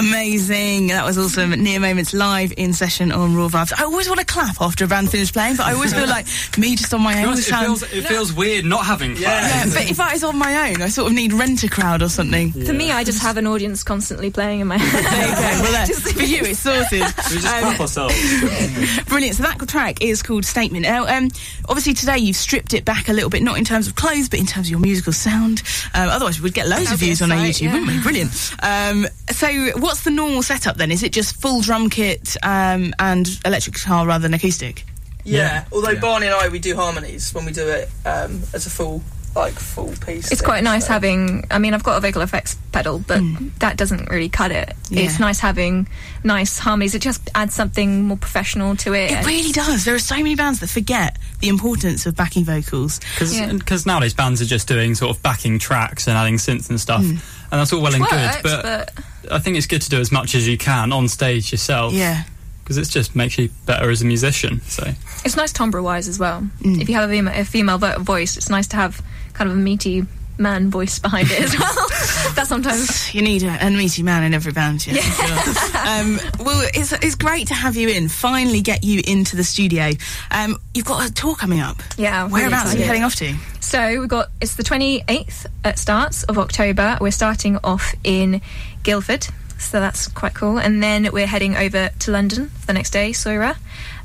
Amazing. 0.00 0.88
That 0.88 1.04
was 1.04 1.18
awesome. 1.18 1.50
Near 1.50 1.78
Moments 1.78 2.14
live 2.14 2.52
in 2.56 2.72
session 2.72 3.12
on 3.12 3.36
Raw 3.36 3.48
Vibes. 3.48 3.72
I 3.78 3.84
always 3.84 4.08
want 4.08 4.18
to 4.20 4.26
clap 4.26 4.60
after 4.60 4.84
a 4.86 4.88
band 4.88 5.10
finished 5.10 5.34
playing, 5.34 5.56
but 5.56 5.66
I 5.66 5.74
always 5.74 5.92
feel 5.92 6.06
like 6.08 6.26
me 6.58 6.74
just 6.74 6.92
on 6.94 7.02
my 7.02 7.18
own. 7.22 7.28
honest, 7.28 7.48
it 7.48 7.50
sounds- 7.50 7.84
feels, 7.84 8.04
it 8.04 8.08
feels 8.08 8.32
weird 8.32 8.64
not 8.64 8.86
having 8.86 9.14
class. 9.16 9.66
yeah, 9.66 9.80
but 9.82 9.90
if 9.90 10.00
I 10.00 10.14
was 10.14 10.24
on 10.24 10.36
my 10.38 10.70
own, 10.70 10.80
I 10.82 10.88
sort 10.88 11.08
of 11.08 11.12
need 11.14 11.32
rent 11.34 11.62
a 11.64 11.68
crowd 11.68 12.02
or 12.02 12.08
something. 12.08 12.50
For 12.52 12.72
me, 12.72 12.90
I 12.90 13.04
just 13.04 13.20
have 13.22 13.36
an 13.36 13.46
audience 13.46 13.82
constantly 13.82 14.30
playing 14.30 14.60
in 14.60 14.68
my 14.68 14.78
head. 14.78 15.04
There 15.04 15.28
you 15.28 15.34
go. 15.34 15.40
Well, 15.70 15.72
there, 15.72 15.86
for 16.12 16.22
you, 16.24 16.40
it's 16.44 16.58
sorted. 16.60 17.02
We 17.30 17.36
just 17.36 17.46
Um, 17.46 17.60
clap 17.60 17.80
ourselves. 17.80 18.14
Brilliant. 19.06 19.36
So 19.36 19.42
that 19.42 19.58
track 19.68 20.02
is 20.02 20.22
called 20.22 20.44
Statement. 20.44 20.84
Now, 20.84 21.06
um, 21.06 21.28
obviously 21.68 21.92
today 21.94 22.18
you've 22.18 22.36
stripped 22.36 22.72
it 22.74 22.84
back 22.84 23.08
a 23.08 23.12
little 23.12 23.28
bit, 23.30 23.42
not 23.42 23.58
in 23.58 23.64
terms 23.64 23.86
of 23.86 23.94
clothes, 23.94 24.28
but 24.30 24.38
in 24.38 24.46
terms 24.46 24.66
of 24.68 24.70
your 24.70 24.80
musical 24.80 25.12
sound. 25.12 25.62
Um, 25.94 26.08
otherwise, 26.08 26.40
we'd 26.40 26.54
get 26.54 26.66
loads 26.66 26.84
That'd 26.84 26.94
of 26.94 27.00
views 27.00 27.20
a 27.20 27.24
on 27.24 27.32
our 27.32 27.38
YouTube, 27.44 27.62
yeah. 27.62 27.72
wouldn't 27.74 27.88
we? 27.92 28.02
Brilliant. 28.02 28.52
Um, 28.62 29.06
so, 29.30 29.48
what's 29.90 30.04
the 30.04 30.10
normal 30.12 30.40
setup 30.40 30.76
then? 30.76 30.92
Is 30.92 31.02
it 31.02 31.10
just 31.12 31.34
full 31.40 31.62
drum 31.62 31.90
kit 31.90 32.36
um, 32.44 32.94
and 33.00 33.28
electric 33.44 33.74
guitar 33.74 34.06
rather 34.06 34.22
than 34.22 34.34
acoustic? 34.34 34.84
Yeah. 35.24 35.38
Yeah. 35.38 35.64
Although 35.72 35.90
Yeah. 35.90 36.00
Barney 36.00 36.26
and 36.26 36.34
I, 36.36 36.48
we 36.48 36.60
do 36.60 36.76
harmonies 36.76 37.34
when 37.34 37.44
we 37.44 37.50
do 37.50 37.66
it 37.66 37.88
um, 38.06 38.40
as 38.54 38.66
a 38.66 38.70
full, 38.70 39.02
like 39.34 39.54
full 39.54 39.88
piece. 40.06 40.30
It's 40.30 40.40
thing, 40.40 40.46
quite 40.46 40.62
nice 40.62 40.86
so. 40.86 40.92
having. 40.92 41.44
I 41.50 41.58
mean, 41.58 41.74
I've 41.74 41.82
got 41.82 41.96
a 41.98 42.00
vocal 42.00 42.22
effects 42.22 42.56
pedal, 42.70 43.00
but 43.00 43.20
that 43.58 43.76
doesn't 43.76 44.08
really 44.08 44.28
cut 44.28 44.52
it. 44.52 44.74
Yeah. 44.90 45.02
It's 45.02 45.18
nice 45.18 45.40
having 45.40 45.88
nice 46.22 46.56
harmonies. 46.56 46.94
It 46.94 47.02
just 47.02 47.28
adds 47.34 47.52
something 47.52 48.04
more 48.04 48.16
professional 48.16 48.76
to 48.76 48.94
it. 48.94 49.10
It 49.10 49.26
really 49.26 49.50
does. 49.50 49.84
There 49.84 49.96
are 49.96 49.98
so 49.98 50.14
many 50.18 50.36
bands 50.36 50.60
that 50.60 50.68
forget 50.68 51.18
the 51.40 51.48
importance 51.48 52.06
of 52.06 52.14
backing 52.14 52.44
vocals. 52.44 53.00
Because 53.00 53.36
Yeah. 53.36 53.58
nowadays 53.86 54.14
bands 54.14 54.40
are 54.40 54.46
just 54.46 54.68
doing 54.68 54.94
sort 54.94 55.16
of 55.16 55.20
backing 55.20 55.58
tracks 55.58 56.06
and 56.06 56.16
adding 56.16 56.36
synths 56.36 56.70
and 56.70 56.80
stuff, 56.80 57.02
Hmm. 57.04 57.16
And 57.50 57.60
that's 57.60 57.72
all 57.72 57.82
well 57.82 57.92
and 57.94 58.02
Works, 58.02 58.36
good. 58.36 58.42
But, 58.42 58.92
but 58.94 59.32
I 59.32 59.38
think 59.38 59.56
it's 59.56 59.66
good 59.66 59.82
to 59.82 59.90
do 59.90 60.00
as 60.00 60.10
much 60.12 60.34
as 60.34 60.46
you 60.46 60.56
can 60.58 60.92
on 60.92 61.08
stage 61.08 61.52
yourself. 61.52 61.92
Yeah. 61.92 62.24
because 62.62 62.78
it 62.78 62.88
just 62.88 63.16
makes 63.16 63.36
you 63.38 63.50
better 63.66 63.90
as 63.90 64.02
a 64.02 64.06
musician. 64.06 64.60
So 64.62 64.84
it's 65.24 65.36
nice 65.36 65.52
timbre 65.52 65.82
wise 65.82 66.08
as 66.08 66.18
well. 66.18 66.42
Mm. 66.60 66.80
If 66.80 66.88
you 66.88 66.94
have 66.94 67.10
a, 67.10 67.40
a 67.40 67.44
female 67.44 67.78
vo- 67.78 67.98
voice, 67.98 68.36
it's 68.36 68.48
nice 68.48 68.66
to 68.68 68.76
have 68.76 69.02
kind 69.32 69.50
of 69.50 69.56
a 69.56 69.60
meaty 69.60 70.06
man 70.40 70.70
voice 70.70 70.98
behind 70.98 71.30
it 71.30 71.40
as 71.40 71.58
well. 71.58 71.74
that 72.34 72.46
sometimes. 72.46 73.10
You 73.20 73.22
need 73.22 73.42
a, 73.42 73.66
a 73.66 73.70
meaty 73.70 74.04
man 74.04 74.22
in 74.22 74.34
every 74.34 74.52
band, 74.52 74.86
yeah. 74.86 74.94
sure. 74.94 75.26
um, 75.80 76.20
well, 76.44 76.68
it's, 76.72 76.92
it's 76.92 77.16
great 77.16 77.48
to 77.48 77.54
have 77.54 77.74
you 77.74 77.88
in. 77.88 78.08
Finally, 78.08 78.60
get 78.60 78.84
you 78.84 79.02
into 79.06 79.34
the 79.36 79.42
studio. 79.42 79.90
Um, 80.30 80.56
you've 80.72 80.84
got 80.84 81.08
a 81.08 81.12
tour 81.12 81.34
coming 81.34 81.60
up. 81.60 81.82
Yeah, 81.98 82.22
really 82.22 82.32
Whereabouts 82.34 82.74
are 82.74 82.78
you 82.78 82.84
heading 82.84 83.02
off 83.02 83.16
to? 83.16 83.34
So 83.60 84.00
we've 84.00 84.08
got 84.08 84.28
it's 84.40 84.54
the 84.54 84.62
28th 84.62 85.46
at 85.64 85.78
starts 85.78 86.22
of 86.24 86.38
October. 86.38 86.98
We're 87.00 87.10
starting 87.10 87.58
off 87.64 87.94
in 88.04 88.40
Guildford, 88.84 89.26
so 89.58 89.80
that's 89.80 90.08
quite 90.08 90.34
cool. 90.34 90.58
And 90.58 90.82
then 90.82 91.08
we're 91.12 91.26
heading 91.26 91.56
over 91.56 91.90
to 92.00 92.10
London 92.10 92.48
for 92.48 92.66
the 92.66 92.72
next 92.72 92.90
day, 92.90 93.10
Soira. 93.10 93.56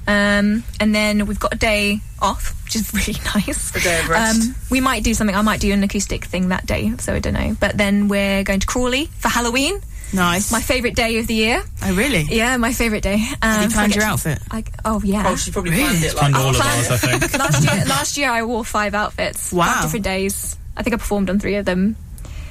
Um, 0.08 0.64
and 0.80 0.94
then 0.94 1.26
we've 1.26 1.40
got 1.40 1.54
a 1.54 1.58
day 1.58 2.00
off, 2.22 2.54
which 2.66 2.76
is 2.76 2.94
really 3.08 3.20
nice. 3.36 3.76
A 3.76 3.80
day 3.80 4.00
of 4.02 4.10
rest. 4.10 4.42
Um, 4.50 4.56
we 4.70 4.82
might 4.82 5.04
do 5.04 5.14
something. 5.14 5.36
I 5.36 5.42
might 5.42 5.60
do 5.60 5.72
an 5.74 5.84
acoustic 5.84 6.26
thing 6.26 6.50
that 6.50 6.66
day, 6.66 6.92
so 7.00 7.14
I 7.14 7.20
don't 7.20 7.34
know. 7.34 7.56
But 7.60 7.78
then 7.78 8.08
we're 8.08 8.44
going 8.44 8.60
to 8.60 8.68
Crawley 8.68 9.06
for 9.18 9.30
Halloween. 9.30 9.80
Nice. 10.14 10.52
My 10.52 10.62
favourite 10.62 10.96
day 10.96 11.18
of 11.18 11.28
the 11.28 11.34
year. 11.34 11.64
oh, 11.84 11.96
really? 11.96 12.22
Yeah, 12.30 12.56
my 12.58 12.72
favourite 12.74 13.02
day. 13.04 13.16
Um, 13.16 13.20
Have 13.42 13.64
you 13.64 13.70
so 13.72 13.74
planned 13.76 13.92
get 13.94 13.96
your 13.96 14.06
to- 14.06 14.12
outfit? 14.12 14.40
I, 14.52 14.64
oh 14.86 15.02
yeah. 15.04 15.24
Oh, 15.28 15.36
she 15.36 15.52
probably 15.52 15.72
Really? 15.72 15.84
planned 15.86 16.04
it 16.04 16.16
like 16.16 16.26
And 16.26 16.36
all 16.36 16.50
of 16.52 16.62
ours, 16.62 16.92
I 16.92 16.98
think. 16.98 17.34
last 17.40 17.64
year, 17.64 17.86
last 17.88 18.18
year 18.18 18.30
I 18.30 18.44
wore 18.44 18.64
five 18.64 18.94
outfits. 18.94 19.52
Wow. 19.52 19.66
Five 19.66 19.82
different 19.84 20.06
days. 20.06 20.58
I 20.78 20.84
think 20.84 20.94
I 20.94 20.98
performed 20.98 21.30
on 21.32 21.40
three 21.40 21.56
of 21.56 21.66
them. 21.66 21.96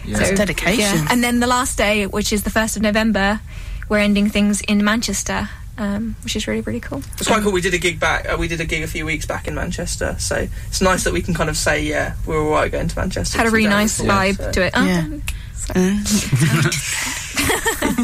Yeah. 0.04 0.18
That's 0.18 0.32
dedication. 0.32 0.80
Yeah. 0.80 1.06
And 1.10 1.22
then 1.22 1.40
the 1.40 1.46
last 1.46 1.78
day, 1.78 2.06
which 2.06 2.32
is 2.32 2.42
the 2.42 2.50
first 2.50 2.76
of 2.76 2.82
November, 2.82 3.40
we're 3.88 3.98
ending 3.98 4.28
things 4.28 4.60
in 4.60 4.84
Manchester, 4.84 5.48
um, 5.78 6.16
which 6.24 6.36
is 6.36 6.46
really 6.46 6.60
really 6.62 6.80
cool. 6.80 6.98
It's 7.18 7.26
quite 7.26 7.42
cool. 7.42 7.52
We 7.52 7.60
did 7.60 7.74
a 7.74 7.78
gig 7.78 7.98
back. 8.00 8.28
Uh, 8.28 8.36
we 8.38 8.48
did 8.48 8.60
a 8.60 8.64
gig 8.64 8.82
a 8.82 8.86
few 8.86 9.04
weeks 9.06 9.26
back 9.26 9.46
in 9.48 9.54
Manchester, 9.54 10.16
so 10.18 10.46
it's 10.68 10.80
nice 10.80 11.04
that 11.04 11.12
we 11.12 11.22
can 11.22 11.34
kind 11.34 11.48
of 11.50 11.56
say, 11.56 11.82
yeah, 11.82 12.14
we're 12.26 12.40
all 12.42 12.50
right 12.50 12.70
going 12.70 12.88
to 12.88 12.98
Manchester. 12.98 13.38
Had 13.38 13.46
a 13.46 13.50
really 13.50 13.68
nice 13.68 13.98
before, 14.00 14.14
vibe 14.14 14.36
so- 14.36 14.52
to 14.52 14.62
it. 14.66 14.72
Yeah. 14.74 15.08
Um, 15.74 16.04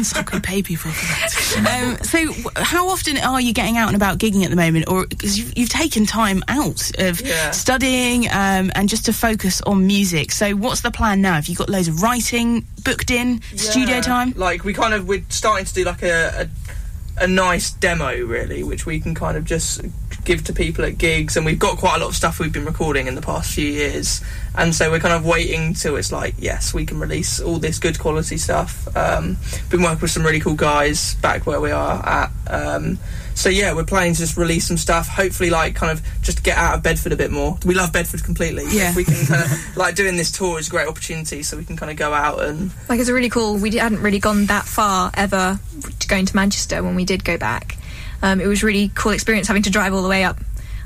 so 0.03 0.23
could 0.23 0.43
pay 0.43 0.63
people 0.63 0.91
for 0.91 1.05
that. 1.61 1.93
Um, 1.99 2.03
so, 2.03 2.33
how 2.61 2.89
often 2.89 3.17
are 3.17 3.39
you 3.39 3.53
getting 3.53 3.77
out 3.77 3.87
and 3.87 3.95
about 3.95 4.17
gigging 4.17 4.43
at 4.43 4.49
the 4.49 4.55
moment, 4.55 4.85
or 4.87 5.05
because 5.07 5.37
you've, 5.37 5.57
you've 5.57 5.69
taken 5.69 6.05
time 6.05 6.43
out 6.47 6.91
of 6.99 7.21
Yeah. 7.21 7.51
studying 7.51 8.27
um, 8.29 8.71
and 8.75 8.89
just 8.89 9.05
to 9.05 9.13
focus 9.13 9.61
on 9.61 9.85
music? 9.85 10.31
So, 10.31 10.51
what's 10.55 10.81
the 10.81 10.91
plan 10.91 11.21
now? 11.21 11.33
Have 11.33 11.47
you 11.47 11.55
got 11.55 11.69
loads 11.69 11.87
of 11.87 12.01
writing 12.01 12.65
booked 12.83 13.11
in, 13.11 13.41
studio 13.55 14.01
time? 14.01 14.33
Like 14.35 14.63
we 14.63 14.73
kind 14.73 14.93
of 14.93 15.07
we're 15.07 15.23
starting 15.29 15.65
to 15.65 15.73
do 15.73 15.83
like 15.83 16.01
a, 16.03 16.47
a 16.47 16.49
a 17.21 17.27
nice 17.27 17.71
demo 17.71 18.17
really, 18.25 18.63
which 18.63 18.85
we 18.85 18.99
can 18.99 19.13
kind 19.13 19.37
of 19.37 19.45
just 19.45 19.81
give 20.25 20.43
to 20.45 20.53
people 20.53 20.83
at 20.83 20.97
gigs, 20.97 21.37
and 21.37 21.45
we've 21.45 21.59
got 21.59 21.77
quite 21.77 21.97
a 21.97 21.99
lot 21.99 22.09
of 22.09 22.15
stuff 22.15 22.39
we've 22.39 22.51
been 22.51 22.65
recording 22.65 23.07
in 23.07 23.15
the 23.15 23.21
past 23.21 23.53
few 23.53 23.67
years, 23.67 24.21
and 24.55 24.73
so 24.73 24.89
we're 24.91 24.99
kind 24.99 25.13
of 25.13 25.25
waiting 25.25 25.73
till 25.73 25.95
it's 25.95 26.11
like 26.11 26.35
yes, 26.39 26.73
we 26.73 26.85
can 26.85 26.99
release 26.99 27.39
all 27.39 27.57
this 27.57 27.79
good 27.79 27.99
quality 27.99 28.37
stuff. 28.37 28.87
Um, 28.97 29.37
been 29.69 29.81
working 29.81 30.01
with 30.01 30.11
some 30.11 30.23
really 30.23 30.39
cool 30.39 30.55
guys 30.55 31.15
back 31.15 31.45
where 31.45 31.61
we 31.61 31.71
are 31.71 32.05
at. 32.05 32.31
Um, 32.47 32.99
so 33.41 33.49
yeah, 33.49 33.73
we're 33.73 33.83
planning 33.83 34.13
to 34.13 34.19
just 34.19 34.37
release 34.37 34.67
some 34.67 34.77
stuff. 34.77 35.07
Hopefully, 35.07 35.49
like 35.49 35.75
kind 35.75 35.91
of 35.91 36.05
just 36.21 36.43
get 36.43 36.57
out 36.57 36.75
of 36.75 36.83
Bedford 36.83 37.11
a 37.11 37.15
bit 37.15 37.31
more. 37.31 37.57
We 37.65 37.73
love 37.73 37.91
Bedford 37.91 38.23
completely. 38.23 38.65
Yeah. 38.69 38.91
If 38.91 38.95
we 38.95 39.03
can 39.03 39.25
kind 39.25 39.43
of 39.43 39.51
like 39.77 39.95
doing 39.95 40.15
this 40.15 40.31
tour 40.31 40.59
is 40.59 40.67
a 40.67 40.69
great 40.71 40.87
opportunity, 40.87 41.41
so 41.41 41.57
we 41.57 41.65
can 41.65 41.75
kind 41.75 41.91
of 41.91 41.97
go 41.97 42.13
out 42.13 42.43
and 42.43 42.69
like 42.87 42.99
it's 42.99 43.09
a 43.09 43.13
really 43.13 43.29
cool. 43.29 43.57
We 43.57 43.75
hadn't 43.77 44.01
really 44.01 44.19
gone 44.19 44.45
that 44.45 44.65
far 44.65 45.09
ever 45.15 45.59
to 45.99 46.07
going 46.07 46.27
to 46.27 46.35
Manchester 46.35 46.83
when 46.83 46.95
we 46.95 47.03
did 47.03 47.23
go 47.23 47.37
back. 47.37 47.77
Um, 48.21 48.39
it 48.39 48.45
was 48.45 48.61
really 48.61 48.91
cool 48.93 49.13
experience 49.13 49.47
having 49.47 49.63
to 49.63 49.71
drive 49.71 49.95
all 49.95 50.03
the 50.03 50.09
way 50.09 50.23
up 50.23 50.37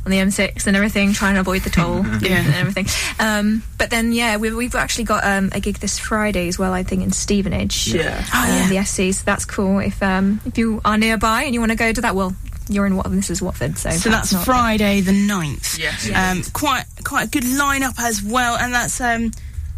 on 0.06 0.12
the 0.12 0.18
M6 0.18 0.68
and 0.68 0.76
everything, 0.76 1.14
trying 1.14 1.34
to 1.34 1.40
avoid 1.40 1.64
the 1.64 1.70
toll 1.70 2.06
Yeah. 2.22 2.38
and 2.44 2.54
everything. 2.56 2.86
Um, 3.20 3.64
but 3.78 3.90
then, 3.90 4.12
yeah, 4.12 4.38
we, 4.38 4.54
we've 4.54 4.76
actually 4.76 5.06
got 5.06 5.24
um, 5.24 5.50
a 5.54 5.60
gig 5.60 5.78
this 5.80 5.98
Friday 5.98 6.48
as 6.48 6.60
well. 6.60 6.74
I 6.74 6.84
think 6.84 7.02
in 7.04 7.12
Stevenage. 7.12 7.94
yeah. 7.94 8.24
Oh, 8.34 8.44
um, 8.44 8.72
yeah. 8.72 8.82
the 8.82 8.86
SC. 8.86 9.18
So 9.20 9.24
that's 9.26 9.46
cool. 9.46 9.80
If 9.80 10.02
um, 10.04 10.42
if 10.46 10.58
you 10.58 10.82
are 10.86 10.98
nearby 10.98 11.44
and 11.44 11.54
you 11.54 11.60
want 11.60 11.72
to 11.72 11.78
go 11.78 11.92
to 11.92 12.02
that, 12.02 12.16
well, 12.16 12.36
you're 12.70 12.86
in 12.88 12.96
what 12.96 13.10
this 13.12 13.30
is 13.30 13.42
Watford, 13.44 13.78
so 13.78 13.92
So 13.92 14.10
that's 14.10 14.34
not- 14.34 14.44
Friday 14.46 15.02
the 15.02 15.12
9th. 15.12 15.78
Yes. 15.80 16.10
Um, 16.14 16.42
quite 16.54 16.86
quite 17.04 17.28
a 17.28 17.30
good 17.30 17.44
lineup 17.44 17.94
as 18.00 18.24
well, 18.24 18.56
and 18.58 18.74
that's 18.74 19.00
um, 19.02 19.32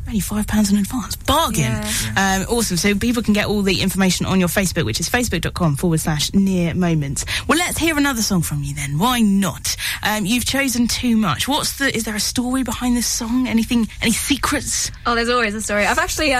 only 0.08 0.20
five 0.20 0.48
pounds 0.48 0.72
in 0.72 0.78
advance. 0.78 1.16
Bargain. 1.16 1.64
Yeah. 1.64 2.46
Um, 2.48 2.56
awesome. 2.56 2.78
So 2.78 2.96
people 2.96 3.22
can 3.22 3.34
get 3.34 3.48
all 3.48 3.62
the 3.62 3.82
information 3.82 4.26
on 4.26 4.40
your 4.40 4.50
Facebook, 4.50 4.86
which 4.86 5.00
is 5.00 5.10
facebook.com 5.10 5.76
forward 5.76 6.00
slash 6.00 6.34
near 6.34 6.74
moments. 6.74 7.26
Well, 7.48 7.58
let's 7.58 7.78
hear 7.78 7.98
another 7.98 8.22
song 8.22 8.42
from 8.42 8.64
you 8.64 8.74
then. 8.74 8.98
Why 8.98 9.20
not? 9.22 9.76
Um, 10.04 10.26
you've 10.26 10.46
chosen 10.46 10.88
too 10.88 11.18
much. 11.18 11.48
What's 11.48 11.78
the? 11.78 11.94
Is 11.96 12.06
there 12.06 12.16
a 12.16 12.20
story 12.20 12.64
behind 12.64 12.96
this 12.96 13.08
song? 13.08 13.48
Anything? 13.48 13.88
Any 14.02 14.12
secrets? 14.12 14.92
Oh, 15.06 15.16
there's 15.16 15.30
always 15.30 15.54
a 15.56 15.62
story. 15.62 15.86
I've 15.86 16.00
actually, 16.00 16.34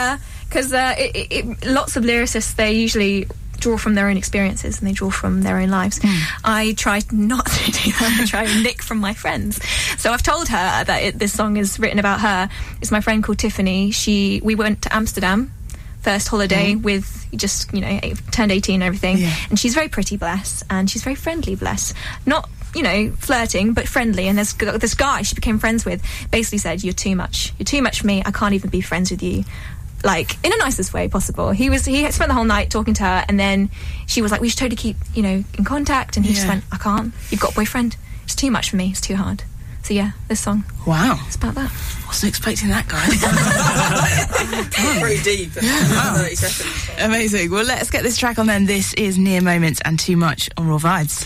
because 0.48 0.72
uh, 0.74 0.96
it, 0.98 1.16
it, 1.16 1.28
it, 1.32 1.66
lots 1.68 1.96
of 1.98 2.04
lyricists, 2.04 2.56
they 2.56 2.74
usually 2.74 3.28
draw 3.60 3.78
from 3.78 3.96
their 3.96 4.08
own 4.08 4.18
experiences 4.18 4.80
and 4.80 4.88
they 4.88 4.94
draw 4.94 5.10
from 5.10 5.42
their 5.42 5.58
own 5.58 5.70
lives. 5.70 6.00
Hmm. 6.02 6.18
I 6.44 6.74
try 6.78 7.02
not 7.12 7.46
to 7.52 7.72
do 7.72 7.92
that. 7.92 8.20
I 8.22 8.26
try 8.26 8.44
and 8.44 8.64
nick 8.64 8.82
from 8.82 9.00
my 9.00 9.14
friends. 9.14 9.64
So 9.98 10.12
I've 10.12 10.24
told 10.24 10.48
her 10.50 10.84
that 10.84 11.04
it, 11.04 11.20
this 11.20 11.34
song 11.34 11.58
is 11.58 11.80
written 11.80 12.00
about 12.00 12.22
her. 12.22 12.50
It's 12.82 12.92
my 12.92 13.02
friend 13.02 13.24
called 13.24 13.40
Tiffany. 13.40 13.92
She 13.92 14.42
we 14.44 14.56
went 14.56 14.84
to 14.84 14.96
Amsterdam 14.96 15.54
first 16.02 16.28
holiday 16.30 16.74
hmm. 16.74 16.82
with 16.84 17.28
just 17.36 17.74
you 17.74 17.82
know 17.82 18.00
eight, 18.02 18.18
turned 18.32 18.52
18 18.52 18.76
and 18.76 18.84
everything 18.84 19.18
Yeah. 19.18 19.36
and 19.50 19.60
she's 19.60 19.74
very 19.74 19.90
pretty 19.90 20.16
bless 20.16 20.64
and 20.70 20.90
she's 20.90 21.04
very 21.04 21.16
friendly 21.16 21.56
bless 21.56 21.94
not 22.26 22.50
you 22.74 22.82
know 22.82 23.12
flirting 23.18 23.74
but 23.74 23.88
friendly 23.88 24.28
and 24.28 24.38
this 24.38 24.54
this 24.54 24.94
guy 24.94 25.24
she 25.24 25.36
became 25.36 25.60
friends 25.60 25.84
with 25.84 26.02
basically 26.32 26.60
said 26.60 26.84
you're 26.84 26.94
too 26.94 27.16
much 27.16 27.54
you're 27.58 27.66
too 27.66 27.82
much 27.82 28.02
for 28.02 28.08
me 28.08 28.22
i 28.26 28.32
can't 28.32 28.54
even 28.54 28.70
be 28.70 28.80
friends 28.80 29.12
with 29.12 29.22
you 29.22 29.44
like 30.04 30.36
in 30.46 30.54
a 30.54 30.58
nicest 30.58 30.94
way 30.94 31.08
possible 31.08 31.52
he 31.52 31.70
was 31.70 31.86
he 31.86 32.10
spent 32.12 32.30
the 32.30 32.34
whole 32.36 32.44
night 32.46 32.70
talking 32.70 32.94
to 32.94 33.04
her 33.04 33.26
and 33.28 33.40
then 33.40 33.70
she 34.06 34.22
was 34.22 34.32
like 34.32 34.40
we 34.42 34.48
should 34.50 34.60
totally 34.60 34.76
keep 34.76 34.96
you 35.14 35.24
know 35.24 35.44
in 35.58 35.64
contact 35.66 36.18
and 36.18 36.26
he 36.26 36.34
just 36.34 36.48
went 36.48 36.64
i 36.72 36.78
can't 36.78 37.14
you've 37.32 37.40
got 37.42 37.52
a 37.52 37.56
boyfriend 37.56 37.98
it's 38.24 38.36
too 38.36 38.52
much 38.52 38.70
for 38.70 38.76
me 38.76 38.90
it's 38.92 39.02
too 39.02 39.16
hard 39.16 39.44
so 39.84 39.94
yeah 39.94 40.12
this 40.28 40.40
song 40.40 40.64
Wow. 40.86 41.20
it's 41.26 41.36
about 41.36 41.56
that 41.56 41.72
Wasn't 42.08 42.30
expecting 42.30 42.70
that, 42.70 42.88
guy. 42.88 43.06
Pretty 45.02 45.24
deep. 45.24 45.58
in 45.58 45.64
30 45.64 46.36
seconds. 46.36 46.90
Amazing. 47.00 47.52
Well, 47.52 47.66
let's 47.66 47.90
get 47.90 48.04
this 48.04 48.16
track 48.18 48.40
on 48.40 48.48
then. 48.48 48.66
This 48.66 48.94
is 48.94 49.18
Near 49.18 49.42
Moments 49.42 49.82
and 49.84 50.00
Too 50.00 50.16
Much 50.16 50.50
on 50.56 50.68
Raw 50.70 50.78
Vibes. 50.78 51.26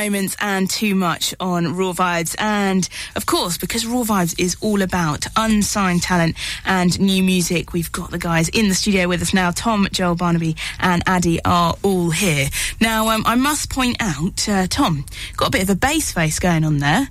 Moments 0.00 0.34
and 0.40 0.70
too 0.70 0.94
much 0.94 1.34
on 1.40 1.76
Raw 1.76 1.92
Vibes. 1.92 2.34
And 2.38 2.88
of 3.16 3.26
course, 3.26 3.58
because 3.58 3.84
Raw 3.84 4.02
Vibes 4.02 4.34
is 4.38 4.56
all 4.62 4.80
about 4.80 5.26
unsigned 5.36 6.00
talent 6.00 6.36
and 6.64 6.98
new 6.98 7.22
music, 7.22 7.74
we've 7.74 7.92
got 7.92 8.10
the 8.10 8.18
guys 8.18 8.48
in 8.48 8.68
the 8.68 8.74
studio 8.74 9.08
with 9.08 9.20
us 9.20 9.34
now. 9.34 9.50
Tom, 9.50 9.88
Joel 9.92 10.14
Barnaby, 10.14 10.56
and 10.78 11.02
Addy 11.06 11.38
are 11.44 11.76
all 11.82 12.08
here. 12.08 12.48
Now, 12.80 13.10
um, 13.10 13.24
I 13.26 13.34
must 13.34 13.68
point 13.68 13.98
out, 14.00 14.48
uh, 14.48 14.66
Tom, 14.68 15.04
got 15.36 15.48
a 15.48 15.50
bit 15.50 15.62
of 15.64 15.68
a 15.68 15.76
bass 15.76 16.12
face 16.12 16.38
going 16.38 16.64
on 16.64 16.78
there, 16.78 17.00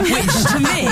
which 0.00 0.34
to 0.50 0.58
me, 0.58 0.88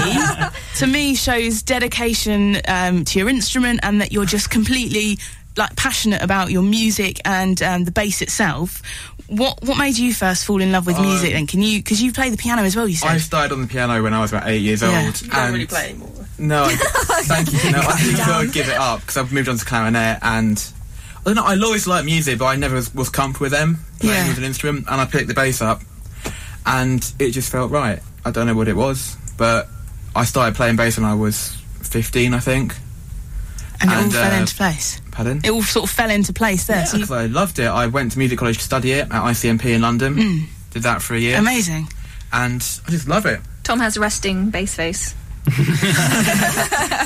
to 0.77 0.87
me 0.87 1.17
shows 1.17 1.63
dedication 1.63 2.59
um, 2.69 3.05
to 3.07 3.19
your 3.19 3.29
instrument 3.29 3.81
and 3.83 4.01
that 4.01 4.13
you're 4.13 4.27
just 4.27 4.49
completely 4.49 5.19
like 5.57 5.77
passionate 5.77 6.23
about 6.23 6.51
your 6.51 6.63
music 6.63 7.21
and 7.25 7.61
um, 7.63 7.85
the 7.85 7.91
bass 7.93 8.23
itself. 8.23 8.83
What 9.29 9.63
what 9.63 9.79
made 9.79 9.97
you 9.97 10.13
first 10.13 10.45
fall 10.45 10.61
in 10.61 10.73
love 10.73 10.87
with 10.87 10.99
music? 11.01 11.29
Um, 11.31 11.35
Then 11.35 11.47
can 11.47 11.63
you 11.63 11.79
because 11.79 12.03
you 12.03 12.13
play 12.13 12.29
the 12.31 12.37
piano 12.37 12.63
as 12.63 12.77
well? 12.77 12.87
You 12.89 12.97
said 12.97 13.11
I 13.11 13.19
started 13.19 13.53
on 13.55 13.63
the 13.63 13.67
piano 13.69 14.03
when 14.03 14.13
I 14.13 14.21
was 14.21 14.33
about 14.33 14.47
eight 14.49 14.61
years 14.63 14.83
Yeah. 14.83 15.05
old. 15.07 15.21
You 15.23 15.29
don't 15.31 15.53
really 15.53 15.67
play 15.67 15.91
anymore. 15.91 16.11
No, 16.39 16.65
I, 16.65 16.75
thank 17.25 17.53
you. 17.53 17.71
No, 17.71 17.79
I 17.81 17.97
think 17.97 18.19
I'll 18.21 18.47
give 18.49 18.69
it 18.69 18.77
up 18.77 19.01
because 19.01 19.17
I've 19.17 19.33
moved 19.33 19.49
on 19.49 19.57
to 19.57 19.65
clarinet 19.65 20.19
and 20.23 20.63
I 21.21 21.25
don't 21.25 21.37
know. 21.37 21.45
I 21.45 21.57
always 21.57 21.87
liked 21.87 22.05
music, 22.05 22.39
but 22.39 22.47
I 22.47 22.57
never 22.57 22.75
was, 22.75 22.93
was 22.95 23.09
comfortable 23.09 23.45
with 23.45 23.53
them 23.53 23.79
playing 24.01 24.15
Yeah. 24.17 24.29
with 24.29 24.39
an 24.39 24.45
instrument. 24.45 24.87
And 24.91 25.01
I 25.01 25.05
picked 25.05 25.29
the 25.29 25.35
bass 25.35 25.63
up, 25.63 25.81
and 26.67 27.13
it 27.19 27.31
just 27.31 27.51
felt 27.53 27.71
right. 27.71 28.01
I 28.25 28.31
don't 28.33 28.47
know 28.47 28.55
what 28.55 28.69
it 28.69 28.77
was, 28.77 29.17
but 29.37 29.69
I 30.17 30.25
started 30.25 30.57
playing 30.57 30.77
bass 30.77 30.97
when 30.99 31.07
I 31.07 31.15
was 31.15 31.51
15, 31.83 32.35
I 32.35 32.41
think. 32.41 32.75
and 33.81 33.91
it 33.91 33.95
all 33.95 34.03
and, 34.03 34.13
fell 34.13 34.33
uh, 34.33 34.41
into 34.41 34.55
place. 34.57 35.01
Pardon? 35.13 35.41
It 35.45 35.51
all 35.51 35.63
sort 35.63 35.85
of 35.89 35.91
fell 35.95 36.11
into 36.11 36.33
place 36.33 36.67
there. 36.67 36.85
so 36.87 36.97
you- 36.97 37.07
I 37.15 37.27
loved 37.27 37.59
it. 37.61 37.67
I 37.69 37.87
went 37.87 38.13
to 38.13 38.19
music 38.19 38.39
college 38.39 38.57
to 38.59 38.65
study 38.65 38.93
it 38.93 39.03
at 39.11 39.23
ICMP 39.23 39.67
in 39.75 39.81
London. 39.83 40.15
Mm. 40.17 40.47
Did 40.73 40.83
that 40.83 41.01
for 41.03 41.15
a 41.15 41.19
year, 41.21 41.39
amazing. 41.39 41.87
and 42.33 42.61
I 42.87 42.91
just 42.91 43.07
love 43.07 43.27
it. 43.27 43.41
Tom 43.63 43.79
has 43.81 43.97
a 43.97 44.01
resting 44.01 44.51
bass 44.51 44.75
face. 44.75 45.15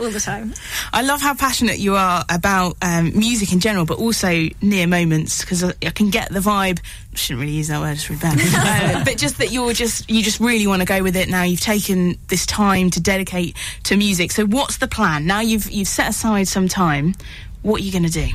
All 0.00 0.10
the 0.10 0.20
time. 0.20 0.54
I 0.92 1.02
love 1.02 1.20
how 1.20 1.34
passionate 1.34 1.78
you 1.78 1.94
are 1.94 2.24
about 2.30 2.76
um, 2.80 3.16
music 3.16 3.52
in 3.52 3.60
general, 3.60 3.84
but 3.84 3.98
also 3.98 4.48
near 4.62 4.86
moments 4.86 5.42
because 5.42 5.62
I, 5.62 5.74
I 5.84 5.90
can 5.90 6.08
get 6.08 6.30
the 6.32 6.40
vibe. 6.40 6.80
I 7.12 7.16
shouldn't 7.16 7.40
really 7.40 7.52
use 7.52 7.68
that 7.68 7.80
word; 7.80 7.92
it's 7.92 8.08
really 8.08 8.22
bad. 8.22 8.38
uh, 8.40 9.04
but 9.04 9.18
just 9.18 9.38
that 9.38 9.52
you're 9.52 9.74
just 9.74 10.08
you 10.08 10.22
just 10.22 10.40
really 10.40 10.66
want 10.66 10.80
to 10.80 10.86
go 10.86 11.02
with 11.02 11.16
it 11.16 11.28
now. 11.28 11.42
You've 11.42 11.60
taken 11.60 12.18
this 12.28 12.46
time 12.46 12.88
to 12.90 13.00
dedicate 13.00 13.56
to 13.84 13.96
music. 13.96 14.32
So, 14.32 14.46
what's 14.46 14.78
the 14.78 14.88
plan 14.88 15.26
now? 15.26 15.40
You've 15.40 15.70
you've 15.70 15.88
set 15.88 16.08
aside 16.08 16.48
some 16.48 16.66
time. 16.66 17.14
What 17.62 17.82
are 17.82 17.84
you 17.84 17.92
going 17.92 18.04
to 18.04 18.10
do? 18.10 18.28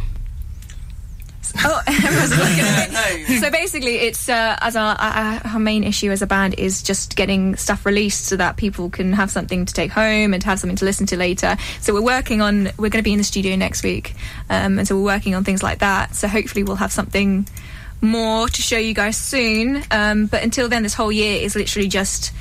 Oh, 1.67 1.81
everyone's 1.87 2.37
looking 2.37 2.59
at 2.59 2.91
me. 2.91 3.39
So 3.39 3.49
basically, 3.51 3.95
it's 3.95 4.27
uh, 4.29 4.57
as 4.61 4.75
our, 4.75 4.95
our, 4.95 5.41
our 5.45 5.59
main 5.59 5.83
issue 5.83 6.11
as 6.11 6.21
a 6.21 6.27
band 6.27 6.55
is 6.57 6.83
just 6.83 7.15
getting 7.15 7.55
stuff 7.55 7.85
released 7.85 8.25
so 8.25 8.35
that 8.37 8.57
people 8.57 8.89
can 8.89 9.13
have 9.13 9.31
something 9.31 9.65
to 9.65 9.73
take 9.73 9.91
home 9.91 10.33
and 10.33 10.43
have 10.43 10.59
something 10.59 10.77
to 10.77 10.85
listen 10.85 11.05
to 11.07 11.17
later. 11.17 11.57
So 11.81 11.93
we're 11.93 12.01
working 12.01 12.41
on. 12.41 12.65
We're 12.77 12.89
going 12.89 13.03
to 13.03 13.03
be 13.03 13.13
in 13.13 13.17
the 13.17 13.23
studio 13.23 13.55
next 13.55 13.83
week, 13.83 14.15
um, 14.49 14.79
and 14.79 14.87
so 14.87 14.95
we're 14.95 15.03
working 15.03 15.35
on 15.35 15.43
things 15.43 15.63
like 15.63 15.79
that. 15.79 16.15
So 16.15 16.27
hopefully, 16.27 16.63
we'll 16.63 16.75
have 16.77 16.91
something 16.91 17.47
more 18.01 18.47
to 18.47 18.61
show 18.61 18.77
you 18.77 18.93
guys 18.93 19.17
soon. 19.17 19.83
Um, 19.91 20.25
but 20.25 20.43
until 20.43 20.67
then, 20.67 20.83
this 20.83 20.93
whole 20.93 21.11
year 21.11 21.41
is 21.41 21.55
literally 21.55 21.87
just 21.87 22.31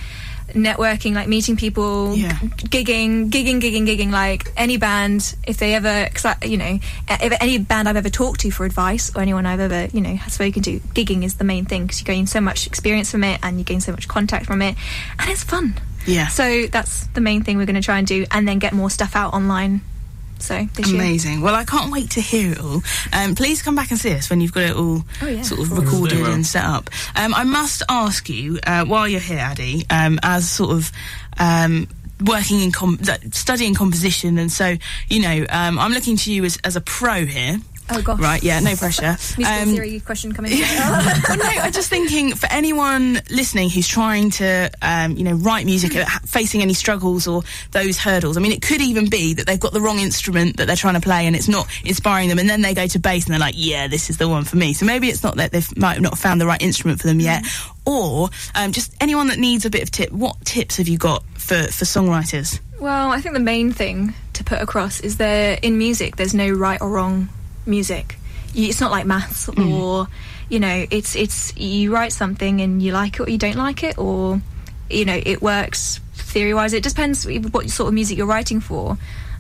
networking, 0.49 1.15
like 1.15 1.29
meeting 1.29 1.57
people, 1.57 2.15
Yeah. 2.17 2.33
gigging, 2.35 3.31
gigging, 3.31 3.61
gigging, 3.61 3.87
gigging. 3.87 4.11
Like 4.11 4.53
any 4.57 4.77
band, 4.77 5.35
if 5.47 5.57
they 5.57 5.75
ever, 5.75 6.09
cause 6.13 6.25
I, 6.25 6.37
you 6.45 6.57
know, 6.57 6.79
if 7.09 7.33
any 7.41 7.59
band 7.59 7.89
I've 7.89 7.97
ever 7.97 8.11
talked 8.11 8.41
to 8.41 8.51
for 8.51 8.65
advice 8.65 9.11
or 9.15 9.23
anyone 9.23 9.47
I've 9.47 9.61
ever, 9.61 9.89
you 9.93 10.01
know, 10.01 10.15
has 10.17 10.35
spoken 10.35 10.63
to, 10.63 10.81
gigging 10.81 11.25
is 11.25 11.35
the 11.35 11.45
main 11.45 11.65
thing 11.65 11.83
because 11.83 12.01
you 12.01 12.07
gain 12.07 12.27
so 12.27 12.41
much 12.41 12.67
experience 12.67 13.11
from 13.11 13.25
it 13.25 13.41
and 13.43 13.59
you 13.59 13.65
gain 13.65 13.81
so 13.81 13.93
much 13.93 14.07
contact 14.09 14.47
from 14.47 14.63
it, 14.63 14.77
and 15.19 15.31
it's 15.31 15.43
fun. 15.45 15.75
Yeah. 16.07 16.29
So 16.29 16.67
that's 16.67 17.07
the 17.09 17.21
main 17.23 17.43
thing 17.45 17.57
we're 17.57 17.67
going 17.67 17.77
to 17.77 17.83
try 17.83 17.99
and 17.99 18.07
do, 18.07 18.27
and 18.31 18.47
then 18.47 18.59
get 18.59 18.73
more 18.73 18.91
stuff 18.91 19.17
out 19.17 19.33
online. 19.33 19.81
So 20.45 20.67
this 20.75 20.91
year. 20.91 21.01
Amazing. 21.01 21.41
Well, 21.41 21.55
I 21.55 21.65
can't 21.65 21.91
wait 21.93 22.11
to 22.11 22.21
hear 22.21 22.53
it 22.53 22.61
all. 22.61 22.83
Um, 23.13 23.35
please 23.35 23.63
come 23.63 23.75
back 23.75 23.91
and 23.91 23.99
see 23.99 24.13
us 24.15 24.29
when 24.31 24.41
you've 24.41 24.53
got 24.53 24.65
it 24.65 24.77
all 24.77 25.03
Oh, 25.23 25.27
yeah. 25.27 25.43
sort 25.43 25.61
of 25.61 25.69
course. 25.71 25.81
recorded 25.85 26.19
They 26.19 26.23
will. 26.23 26.33
and 26.33 26.47
set 26.47 26.65
up. 26.65 26.91
Um, 27.17 27.35
I 27.35 27.45
must 27.45 27.83
ask 27.89 28.29
you, 28.29 28.59
uh, 28.67 28.85
while 28.85 29.09
you're 29.09 29.21
here, 29.21 29.39
Addy, 29.39 29.85
um, 29.91 30.19
as 30.23 30.51
sort 30.51 30.71
of 30.73 30.93
um, 31.39 31.89
working 32.25 32.61
in 32.61 32.73
com- 32.73 32.99
studying 33.33 33.75
composition, 33.75 34.39
and 34.39 34.51
so 34.53 34.77
you 35.09 35.21
know, 35.23 35.47
um, 35.51 35.79
I'm 35.79 35.93
looking 35.93 36.17
to 36.19 36.33
you 36.33 36.45
as, 36.45 36.59
as 36.65 36.77
a 36.77 36.81
pro 36.81 37.25
here. 37.27 37.59
Oh 37.91 38.01
gosh. 38.03 38.19
Right? 38.21 38.43
Yeah. 38.43 38.61
No 38.61 38.75
pressure. 38.77 39.17
Musical 39.37 39.45
Um, 39.47 39.69
theory 39.75 40.01
question 40.01 40.33
coming. 40.33 40.53
well, 41.29 41.37
no, 41.37 41.45
I'm 41.45 41.73
just 41.73 41.91
thinking 41.91 42.35
for 42.35 42.47
anyone 42.51 43.21
listening 43.31 43.69
who's 43.69 43.87
trying 43.87 44.31
to, 44.31 44.71
um, 44.81 45.17
you 45.17 45.25
know, 45.25 45.35
write 45.35 45.67
music, 45.67 45.95
uh, 45.95 46.05
facing 46.25 46.63
any 46.63 46.73
struggles 46.75 47.27
or 47.27 47.43
those 47.73 47.99
hurdles. 47.99 48.37
I 48.37 48.41
mean, 48.41 48.53
it 48.53 48.63
could 48.63 48.81
even 48.81 49.11
be 49.11 49.35
that 49.35 49.47
they've 49.47 49.61
got 49.61 49.73
the 49.73 49.81
wrong 49.83 49.99
instrument 49.99 50.57
that 50.57 50.67
they're 50.67 50.77
trying 50.77 50.95
to 50.95 51.01
play 51.01 51.27
and 51.27 51.37
it's 51.37 51.49
not 51.49 51.67
inspiring 51.85 52.29
them, 52.29 52.39
and 52.39 52.49
then 52.49 52.63
they 52.63 52.73
go 52.75 52.87
to 52.87 52.99
bass 52.99 53.25
and 53.27 53.33
they're 53.33 53.41
like, 53.41 53.55
"Yeah, 53.57 53.87
this 53.87 54.09
is 54.09 54.17
the 54.19 54.29
one 54.29 54.45
for 54.45 54.57
me." 54.57 54.73
So 54.73 54.87
maybe 54.87 55.09
it's 55.09 55.23
not 55.23 55.37
that 55.37 55.53
they've 55.53 55.77
might 55.77 55.95
have 55.95 56.03
not 56.03 56.17
found 56.19 56.41
the 56.41 56.47
right 56.47 56.63
instrument 56.63 57.01
for 57.01 57.07
them 57.07 57.21
yet, 57.21 57.45
or 57.85 58.31
um, 58.55 58.73
just 58.73 58.95
anyone 59.01 59.27
that 59.29 59.39
needs 59.39 59.65
a 59.67 59.71
bit 59.71 59.83
of 59.83 59.91
tip. 59.91 60.11
What 60.11 60.43
tips 60.45 60.79
have 60.79 60.89
you 60.89 60.97
got 60.99 61.23
for 61.35 61.63
for 61.65 61.85
songwriters? 61.85 62.61
Well, 62.81 63.11
I 63.13 63.21
think 63.21 63.35
the 63.35 63.41
main 63.41 63.73
thing 63.73 64.15
to 64.33 64.43
put 64.45 64.61
across 64.61 65.01
is 65.01 65.17
there 65.19 65.59
in 65.63 65.77
music, 65.79 66.17
there's 66.17 66.35
no 66.35 66.49
right 66.51 66.81
or 66.81 66.91
wrong 66.91 67.29
music. 67.67 68.17
It's 68.55 68.81
not 68.81 68.91
like 68.91 69.05
maths 69.07 69.49
or, 69.49 70.07
you 70.49 70.61
know, 70.61 70.87
it's 70.91 71.17
it's 71.17 71.57
you 71.57 71.93
write 71.93 72.13
something 72.13 72.61
and 72.61 72.83
you 72.83 72.93
like 72.93 73.17
it 73.17 73.21
or 73.21 73.31
you 73.31 73.39
don't 73.39 73.57
like 73.57 73.83
it 73.83 73.99
or, 73.99 74.41
you 74.89 75.05
know, 75.05 75.21
it 75.25 75.43
works 75.43 75.99
theory 76.15 76.55
wise. 76.55 76.73
It 76.73 76.85
depends 76.85 77.27
what 77.27 77.69
sort 77.71 77.89
of 77.89 77.95
music 77.95 78.17
you're 78.17 78.27
writing 78.27 78.61
for. 78.61 78.97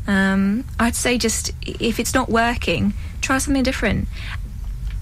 Um, 0.06 0.64
I'd 0.78 0.96
say 0.96 1.16
just 1.16 1.52
if 1.62 2.00
it's 2.00 2.12
not 2.12 2.28
working, 2.28 2.92
try 3.20 3.38
something 3.38 3.62
different. 3.62 4.08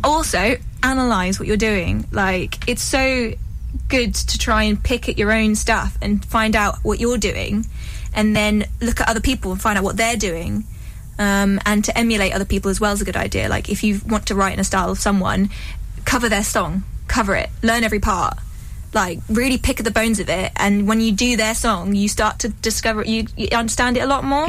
Also, 0.04 0.56
analyze 0.82 1.38
what 1.38 1.48
you're 1.48 1.56
doing. 1.56 2.06
Like 2.12 2.68
it's 2.68 2.82
so 2.82 3.32
good 3.88 4.14
to 4.14 4.38
try 4.38 4.64
and 4.64 4.82
pick 4.82 5.08
at 5.08 5.16
your 5.16 5.32
own 5.32 5.54
stuff 5.54 5.96
and 6.02 6.24
find 6.24 6.54
out 6.54 6.76
what 6.82 7.00
you're 7.00 7.18
doing 7.18 7.66
and 8.14 8.36
then 8.36 8.66
look 8.80 9.00
at 9.00 9.08
other 9.08 9.20
people 9.20 9.52
and 9.52 9.60
find 9.60 9.78
out 9.78 9.84
what 9.84 9.96
they're 9.96 10.16
doing 10.16 10.64
um, 11.18 11.60
and 11.64 11.84
to 11.84 11.96
emulate 11.96 12.32
other 12.34 12.44
people 12.44 12.70
as 12.70 12.80
well 12.80 12.92
is 12.92 13.00
a 13.00 13.04
good 13.04 13.16
idea. 13.16 13.48
Like 13.48 13.68
if 13.68 13.84
you 13.84 14.00
want 14.06 14.26
to 14.26 14.34
write 14.34 14.54
in 14.54 14.60
a 14.60 14.64
style 14.64 14.90
of 14.90 14.98
someone 14.98 15.50
cover 16.04 16.28
their 16.28 16.44
song. 16.44 16.84
Cover 17.06 17.36
it. 17.36 17.50
Learn 17.62 17.84
every 17.84 18.00
part. 18.00 18.38
Like 18.92 19.20
really 19.28 19.58
pick 19.58 19.78
at 19.78 19.84
the 19.84 19.90
bones 19.90 20.20
of 20.20 20.28
it. 20.28 20.52
And 20.56 20.86
when 20.88 21.00
you 21.00 21.12
do 21.12 21.36
their 21.36 21.54
song 21.54 21.94
you 21.94 22.08
start 22.08 22.38
to 22.40 22.48
discover 22.48 23.04
you, 23.04 23.26
you 23.36 23.48
understand 23.56 23.96
it 23.96 24.00
a 24.00 24.06
lot 24.06 24.24
more 24.24 24.48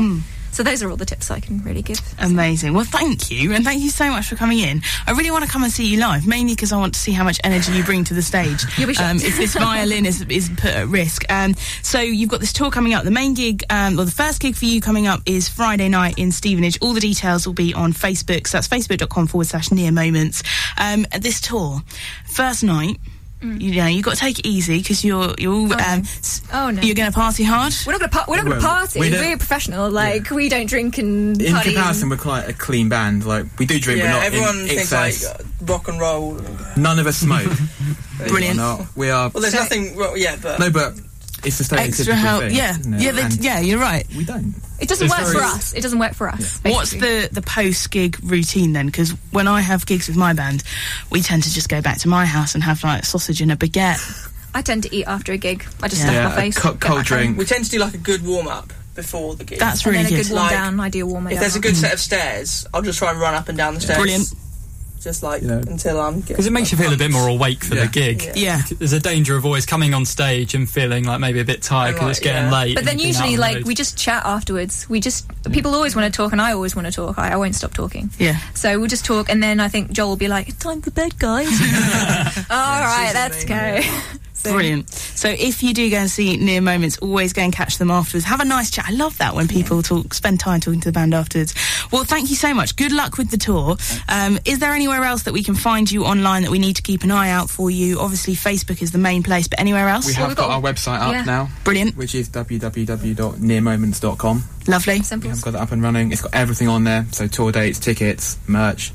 so 0.54 0.64
those 0.64 0.82
are 0.82 0.90
all 0.90 0.98
the 0.98 1.06
tips 1.06 1.30
i 1.30 1.40
can 1.40 1.62
really 1.64 1.82
give 1.82 2.00
Amazing. 2.20 2.74
Well, 2.74 2.86
thank 2.86 3.32
you, 3.32 3.54
and 3.54 3.66
thank 3.66 3.82
you 3.82 3.90
so 3.90 4.10
much 4.10 4.28
for 4.28 4.36
coming 4.36 4.60
in. 4.60 4.82
I 5.08 5.12
really 5.12 5.32
want 5.32 5.44
to 5.44 5.50
come 5.50 5.64
and 5.64 5.72
see 5.72 5.86
you 5.86 6.00
live, 6.00 6.26
mainly 6.28 6.54
because 6.54 6.72
I 6.72 6.78
want 6.78 6.94
to 6.94 7.00
see 7.00 7.12
how 7.12 7.24
much 7.24 7.40
energy 7.44 7.72
you 7.74 7.84
bring 7.84 8.04
to 8.06 8.14
the 8.14 8.22
stage. 8.22 8.64
You'll 8.78 8.88
be 8.88 8.94
shocked. 8.94 9.10
um, 9.10 9.18
if 9.18 9.38
this 9.38 9.56
violin 9.56 10.06
is 10.06 10.22
is 10.30 10.50
put 10.50 10.72
at 10.72 10.88
risk. 10.88 11.30
Um, 11.32 11.56
so 11.82 12.00
you've 12.00 12.30
got 12.30 12.40
this 12.40 12.54
tour 12.54 12.72
coming 12.72 12.94
up. 12.94 13.04
The 13.04 13.12
main 13.12 13.34
gig, 13.34 13.64
um, 13.70 14.00
or 14.00 14.06
the 14.06 14.12
first 14.12 14.40
gig 14.42 14.56
for 14.56 14.66
you 14.66 14.80
coming 14.82 15.08
up, 15.08 15.22
is 15.26 15.50
Friday 15.50 15.90
night 15.90 16.18
in 16.18 16.32
Stevenage. 16.32 16.78
All 16.82 16.94
the 16.94 17.02
details 17.02 17.46
will 17.46 17.54
be 17.54 17.74
on 17.74 17.94
Facebook. 17.94 18.48
So 18.48 18.58
that's 18.58 18.68
facebook.com 18.68 19.28
forward 19.28 19.48
slash 19.48 19.72
near 19.72 19.92
moments. 19.92 20.44
Um, 20.78 21.06
this 21.20 21.42
tour, 21.42 21.82
first 22.28 22.64
night. 22.64 22.98
You 23.44 23.76
know, 23.82 23.88
you've 23.88 24.06
got 24.06 24.14
to 24.16 24.20
take 24.20 24.40
it 24.40 24.48
easy 24.48 24.78
because 24.80 25.04
you're 25.04 25.34
you're 25.38 25.54
all, 25.54 25.68
Mm. 25.68 25.76
Oh, 25.80 25.94
um, 25.94 26.00
s- 26.02 26.42
Oh, 26.54 26.70
no. 26.70 26.82
you're 26.82 26.96
going 26.96 27.12
to 27.12 27.16
party 27.18 27.44
hard. 27.44 27.74
we're 27.86 27.92
not 27.94 28.00
gonna 28.02 28.12
par- 28.12 28.26
we're 28.28 28.38
not 28.38 28.46
gonna 28.46 28.62
party 28.62 29.00
we 29.00 29.12
we're 29.12 29.38
professional 29.38 29.90
like 29.92 30.30
we 30.30 30.48
don't 30.50 30.66
drink 30.68 30.98
and 30.98 31.42
In 31.42 31.54
comparison, 31.54 32.04
and- 32.04 32.12
we're 32.12 32.18
quite 32.18 32.48
a 32.50 32.54
clean 32.54 32.88
band. 32.90 33.26
Like 33.26 33.46
we 33.60 33.66
do 33.66 33.80
drink, 33.80 34.00
Yeah, 34.00 34.12
but 34.14 34.18
not 34.18 34.24
everyone 34.26 34.60
in 34.62 34.68
thinks 34.68 34.92
like 34.92 35.08
excess. 35.14 35.26
uh, 35.40 35.44
rock 35.66 35.88
and 35.88 36.00
roll. 36.00 36.40
None 36.78 37.00
of 37.00 37.08
us 37.08 37.18
smoke. 37.18 37.52
Brilliant. 38.28 38.58
We're 38.58 38.64
not. 38.64 38.88
We 38.96 39.10
are. 39.10 39.30
Well, 39.34 39.42
there's 39.42 39.54
nothing. 39.54 39.96
Well, 39.98 40.18
yeah, 40.18 40.38
but 40.42 40.60
no, 40.60 40.70
but 40.72 40.94
it's 41.46 41.58
the 41.68 41.80
Extra 41.80 42.16
help. 42.16 42.44
thing. 42.44 42.56
Yeah, 42.56 42.78
isn't 42.80 42.94
it? 42.96 43.02
yeah, 43.02 43.12
they, 43.12 43.28
yeah. 43.40 43.60
You're 43.60 43.80
right. 43.80 44.06
We 44.16 44.24
don't. 44.26 44.54
It 44.80 44.90
doesn't 44.90 45.06
It's 45.08 45.18
work 45.18 45.34
for 45.34 45.42
us. 45.44 45.74
It 45.74 45.82
doesn't 45.82 46.00
work 46.00 46.14
for 46.14 46.30
us. 46.30 46.60
What's 46.64 46.92
the 46.92 47.30
the 47.32 47.42
post 47.42 47.90
gig 47.92 48.18
routine 48.24 48.74
then? 48.74 48.88
Because 48.88 49.12
when 49.32 49.48
I 49.48 49.62
have 49.62 49.86
gigs 49.86 50.08
with 50.08 50.18
my 50.18 50.34
band, 50.34 50.64
we 51.10 51.22
tend 51.22 51.44
to 51.44 51.54
just 51.54 51.70
go 51.70 51.82
back 51.82 52.00
to 52.00 52.08
my 52.08 52.26
house 52.26 52.54
and 52.56 52.64
have 52.64 52.84
like 52.84 53.06
sausage 53.06 53.42
and 53.42 53.52
a 53.52 53.56
baguette. 53.56 54.30
I 54.56 54.62
tend 54.62 54.84
to 54.84 54.96
eat 54.96 55.06
after 55.06 55.32
a 55.32 55.38
gig. 55.38 55.66
I 55.82 55.88
just 55.88 56.02
Yeah. 56.02 56.10
stuff 56.10 56.16
Yeah, 56.16 56.30
my 56.30 56.36
face. 56.36 56.58
co- 56.58 56.70
cold 56.76 56.82
back 56.82 56.90
home. 56.92 57.04
drink. 57.04 57.38
we 57.38 57.46
tend 57.46 57.66
to 57.66 57.72
do 57.72 57.80
like 57.80 57.94
a 57.94 57.98
good 57.98 58.26
warm 58.26 58.48
up 58.48 58.72
before 58.94 59.36
the 59.36 59.44
gig. 59.44 59.58
That's 59.60 59.84
And 59.86 59.94
really 59.94 60.04
then 60.04 60.14
a 60.14 60.16
good. 60.18 60.28
good 60.28 60.34
warm 60.34 60.44
Like, 60.46 60.52
down. 60.52 60.80
I 60.80 60.90
do 60.90 61.04
a 61.04 61.06
warm 61.08 61.26
up. 61.28 61.34
if 61.34 61.40
there's 61.40 61.56
a 61.56 61.60
good 61.60 61.76
set 61.76 61.94
of 61.94 62.00
stairs, 62.00 62.66
I'll 62.74 62.84
just 62.84 63.00
try 63.00 63.10
and 63.12 63.20
run 63.20 63.34
up 63.34 63.50
and 63.50 63.58
down 63.58 63.74
the 63.74 63.82
stairs. 63.82 63.98
Brilliant. 63.98 64.34
Just 65.04 65.24
like 65.24 65.42
You 65.42 65.50
know. 65.50 65.58
until 65.58 66.00
I'm 66.00 66.22
Because 66.22 66.48
it 66.48 66.52
makes 66.52 66.72
you 66.72 66.78
feel 66.78 66.94
a 66.94 66.98
bit 66.98 67.12
more 67.12 67.28
awake 67.28 67.64
for 67.64 67.76
Yeah. 67.76 67.86
the 67.86 67.92
gig. 67.92 68.24
Yeah. 68.24 68.34
Yeah. 68.36 68.62
There's 68.80 68.94
a 68.94 69.00
danger 69.00 69.36
of 69.36 69.46
always 69.46 69.66
coming 69.66 69.94
on 69.94 70.06
stage 70.06 70.54
and 70.56 70.70
feeling 70.70 71.04
like 71.06 71.20
maybe 71.20 71.40
a 71.40 71.46
bit 71.46 71.62
tired 71.62 71.94
because 71.94 72.04
like, 72.04 72.12
it's 72.12 72.20
getting 72.20 72.52
yeah. 72.52 72.60
late. 72.60 72.76
But 72.76 72.86
then 72.86 72.94
and 72.94 73.00
being 73.02 73.16
out 73.16 73.26
usually, 73.28 73.34
on 73.46 73.52
the 73.54 73.58
like, 73.60 73.66
we 73.66 73.76
just 73.76 73.98
chat 73.98 74.26
afterwards. 74.26 74.90
We 74.90 75.00
just 75.00 75.28
people 75.52 75.76
always 75.76 75.96
want 75.96 76.12
to 76.12 76.16
talk, 76.16 76.32
and 76.32 76.42
I 76.42 76.54
always 76.54 76.76
want 76.76 76.88
to 76.88 76.92
talk. 76.92 77.18
I, 77.20 77.34
I 77.34 77.36
won't 77.36 77.56
stop 77.56 77.74
talking. 77.74 78.10
Yeah. 78.18 78.38
So 78.54 78.80
we'll 78.80 78.88
just 78.88 79.06
talk, 79.06 79.30
and 79.30 79.42
then 79.44 79.60
I 79.60 79.68
think 79.68 79.92
Joel 79.92 80.10
will 80.10 80.16
be 80.16 80.28
like, 80.28 80.58
time 80.60 80.82
for 80.82 80.92
bed, 80.92 81.20
guys." 81.20 81.48
All 82.50 82.82
right, 82.82 83.08
she's 83.08 83.14
let's 83.16 83.46
go. 83.46 83.80
amazing. 84.46 84.58
Brilliant. 84.58 84.90
So 84.90 85.30
if 85.30 85.62
you 85.64 85.74
do 85.74 85.90
go 85.90 85.98
and 85.98 86.10
see 86.10 86.38
Near 86.38 86.62
Moments, 86.62 86.98
always 87.00 87.34
go 87.34 87.42
and 87.42 87.52
catch 87.54 87.78
them 87.78 87.92
afterwards. 87.92 88.26
Have 88.26 88.40
a 88.40 88.46
nice 88.46 88.72
chat. 88.72 88.86
I 88.88 88.92
love 88.92 89.18
that 89.18 89.36
when 89.36 89.48
people 89.48 89.82
talk, 89.84 90.14
spend 90.14 90.40
time 90.40 90.60
talking 90.60 90.80
to 90.82 90.90
the 90.90 90.94
band 90.94 91.14
afterwards. 91.14 91.54
Well, 91.92 92.04
thank 92.04 92.30
you 92.30 92.36
so 92.36 92.54
much. 92.54 92.76
Good 92.76 92.92
luck 92.92 93.18
with 93.18 93.30
the 93.32 93.38
tour. 93.38 93.78
Um, 94.10 94.40
is 94.46 94.60
there 94.60 94.74
anywhere 94.74 95.04
else 95.04 95.24
that 95.24 95.34
we 95.34 95.44
can 95.44 95.56
find 95.56 95.92
you 95.92 96.06
online 96.06 96.44
that 96.44 96.52
we 96.52 96.60
need 96.60 96.76
to 96.78 96.82
keep 96.82 97.04
an 97.04 97.12
eye 97.12 97.30
out 97.30 97.50
for 97.50 97.70
you? 97.72 98.00
Obviously, 98.00 98.36
Facebook 98.36 98.82
is 98.82 98.92
the 98.92 98.98
main 98.98 99.24
place, 99.24 99.48
but 99.48 99.60
anywhere 99.60 99.88
else? 99.90 100.08
We 100.08 100.14
have 100.14 100.28
we've 100.30 100.38
got, 100.38 100.48
got- 100.50 100.64
our 100.64 100.74
website 100.74 101.00
up 101.00 101.14
yeah. 101.14 101.24
now, 101.24 101.50
Brilliant. 101.64 101.96
which 101.96 102.16
is 102.16 102.30
www.nearmoments.com. 102.30 104.44
Lovely. 104.68 104.98
We 105.00 105.04
Simple. 105.04 105.30
have 105.30 105.42
got 105.42 105.52
that 105.54 105.62
up 105.62 105.72
and 105.72 105.82
running. 105.84 106.12
It's 106.12 106.22
got 106.22 106.34
everything 106.34 106.68
on 106.70 106.84
there. 106.84 107.06
So 107.12 107.28
tour 107.28 107.52
dates, 107.52 107.80
tickets, 107.80 108.38
merch. 108.48 108.92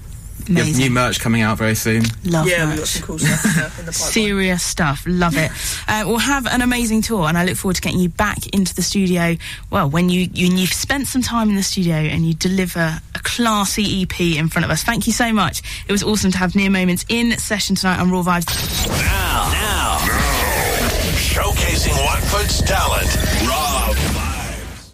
We 0.49 0.55
have 0.57 0.77
new 0.77 0.91
merch 0.91 1.21
coming 1.21 1.43
out 1.43 1.59
very 1.59 1.75
soon. 1.75 2.05
Love 2.25 2.47
it. 2.47 2.51
yeah, 2.51 2.65
that. 2.65 2.69
we've 2.69 2.79
got 2.79 2.89
some 2.89 3.03
cool 3.03 3.19
stuff 3.19 3.45
in 3.79 3.87
the, 3.87 3.93
pipeline. 3.93 4.13
Serious 4.13 4.63
stuff. 4.63 5.05
Love 5.07 5.37
it. 5.37 5.51
Uh, 5.87 6.05
we'll 6.07 6.19
have 6.19 6.47
an 6.47 6.63
amazing 6.63 7.03
tour, 7.03 7.29
and 7.29 7.37
I 7.37 7.45
look 7.45 7.57
forward 7.57 7.77
to 7.77 7.83
getting 7.83 8.01
you 8.01 8.09
back 8.09 8.47
into 8.49 8.75
the 8.75 8.83
studio. 8.83 9.37
Well, 9.71 9.91
when 9.91 10.09
you, 10.09 10.29
you 10.33 10.49
you've 10.49 10.73
spent 10.73 11.07
some 11.07 11.23
time 11.23 11.51
in 11.51 11.57
the 11.57 11.63
studio 11.63 11.97
and 11.97 12.27
you 12.27 12.35
deliver 12.35 13.01
a 13.15 13.19
classy 13.21 14.03
EP 14.03 14.21
in 14.21 14.49
front 14.49 14.65
of 14.65 14.71
us. 14.71 14.83
Thank 14.83 15.07
you 15.07 15.13
so 15.13 15.33
much. 15.33 15.63
It 15.87 15.93
was 15.93 16.03
awesome 16.03 16.31
to 16.33 16.39
have 16.39 16.55
Near 16.55 16.71
Moments 16.71 17.05
in 17.09 17.39
session 17.39 17.77
tonight 17.77 18.01
on 18.01 18.11
Raw 18.11 18.23
Vibes. 18.23 18.47
Now, 18.89 19.51
now, 19.53 19.99
showcasing 21.19 21.97
Watford's 22.05 22.63
talent. 22.63 23.48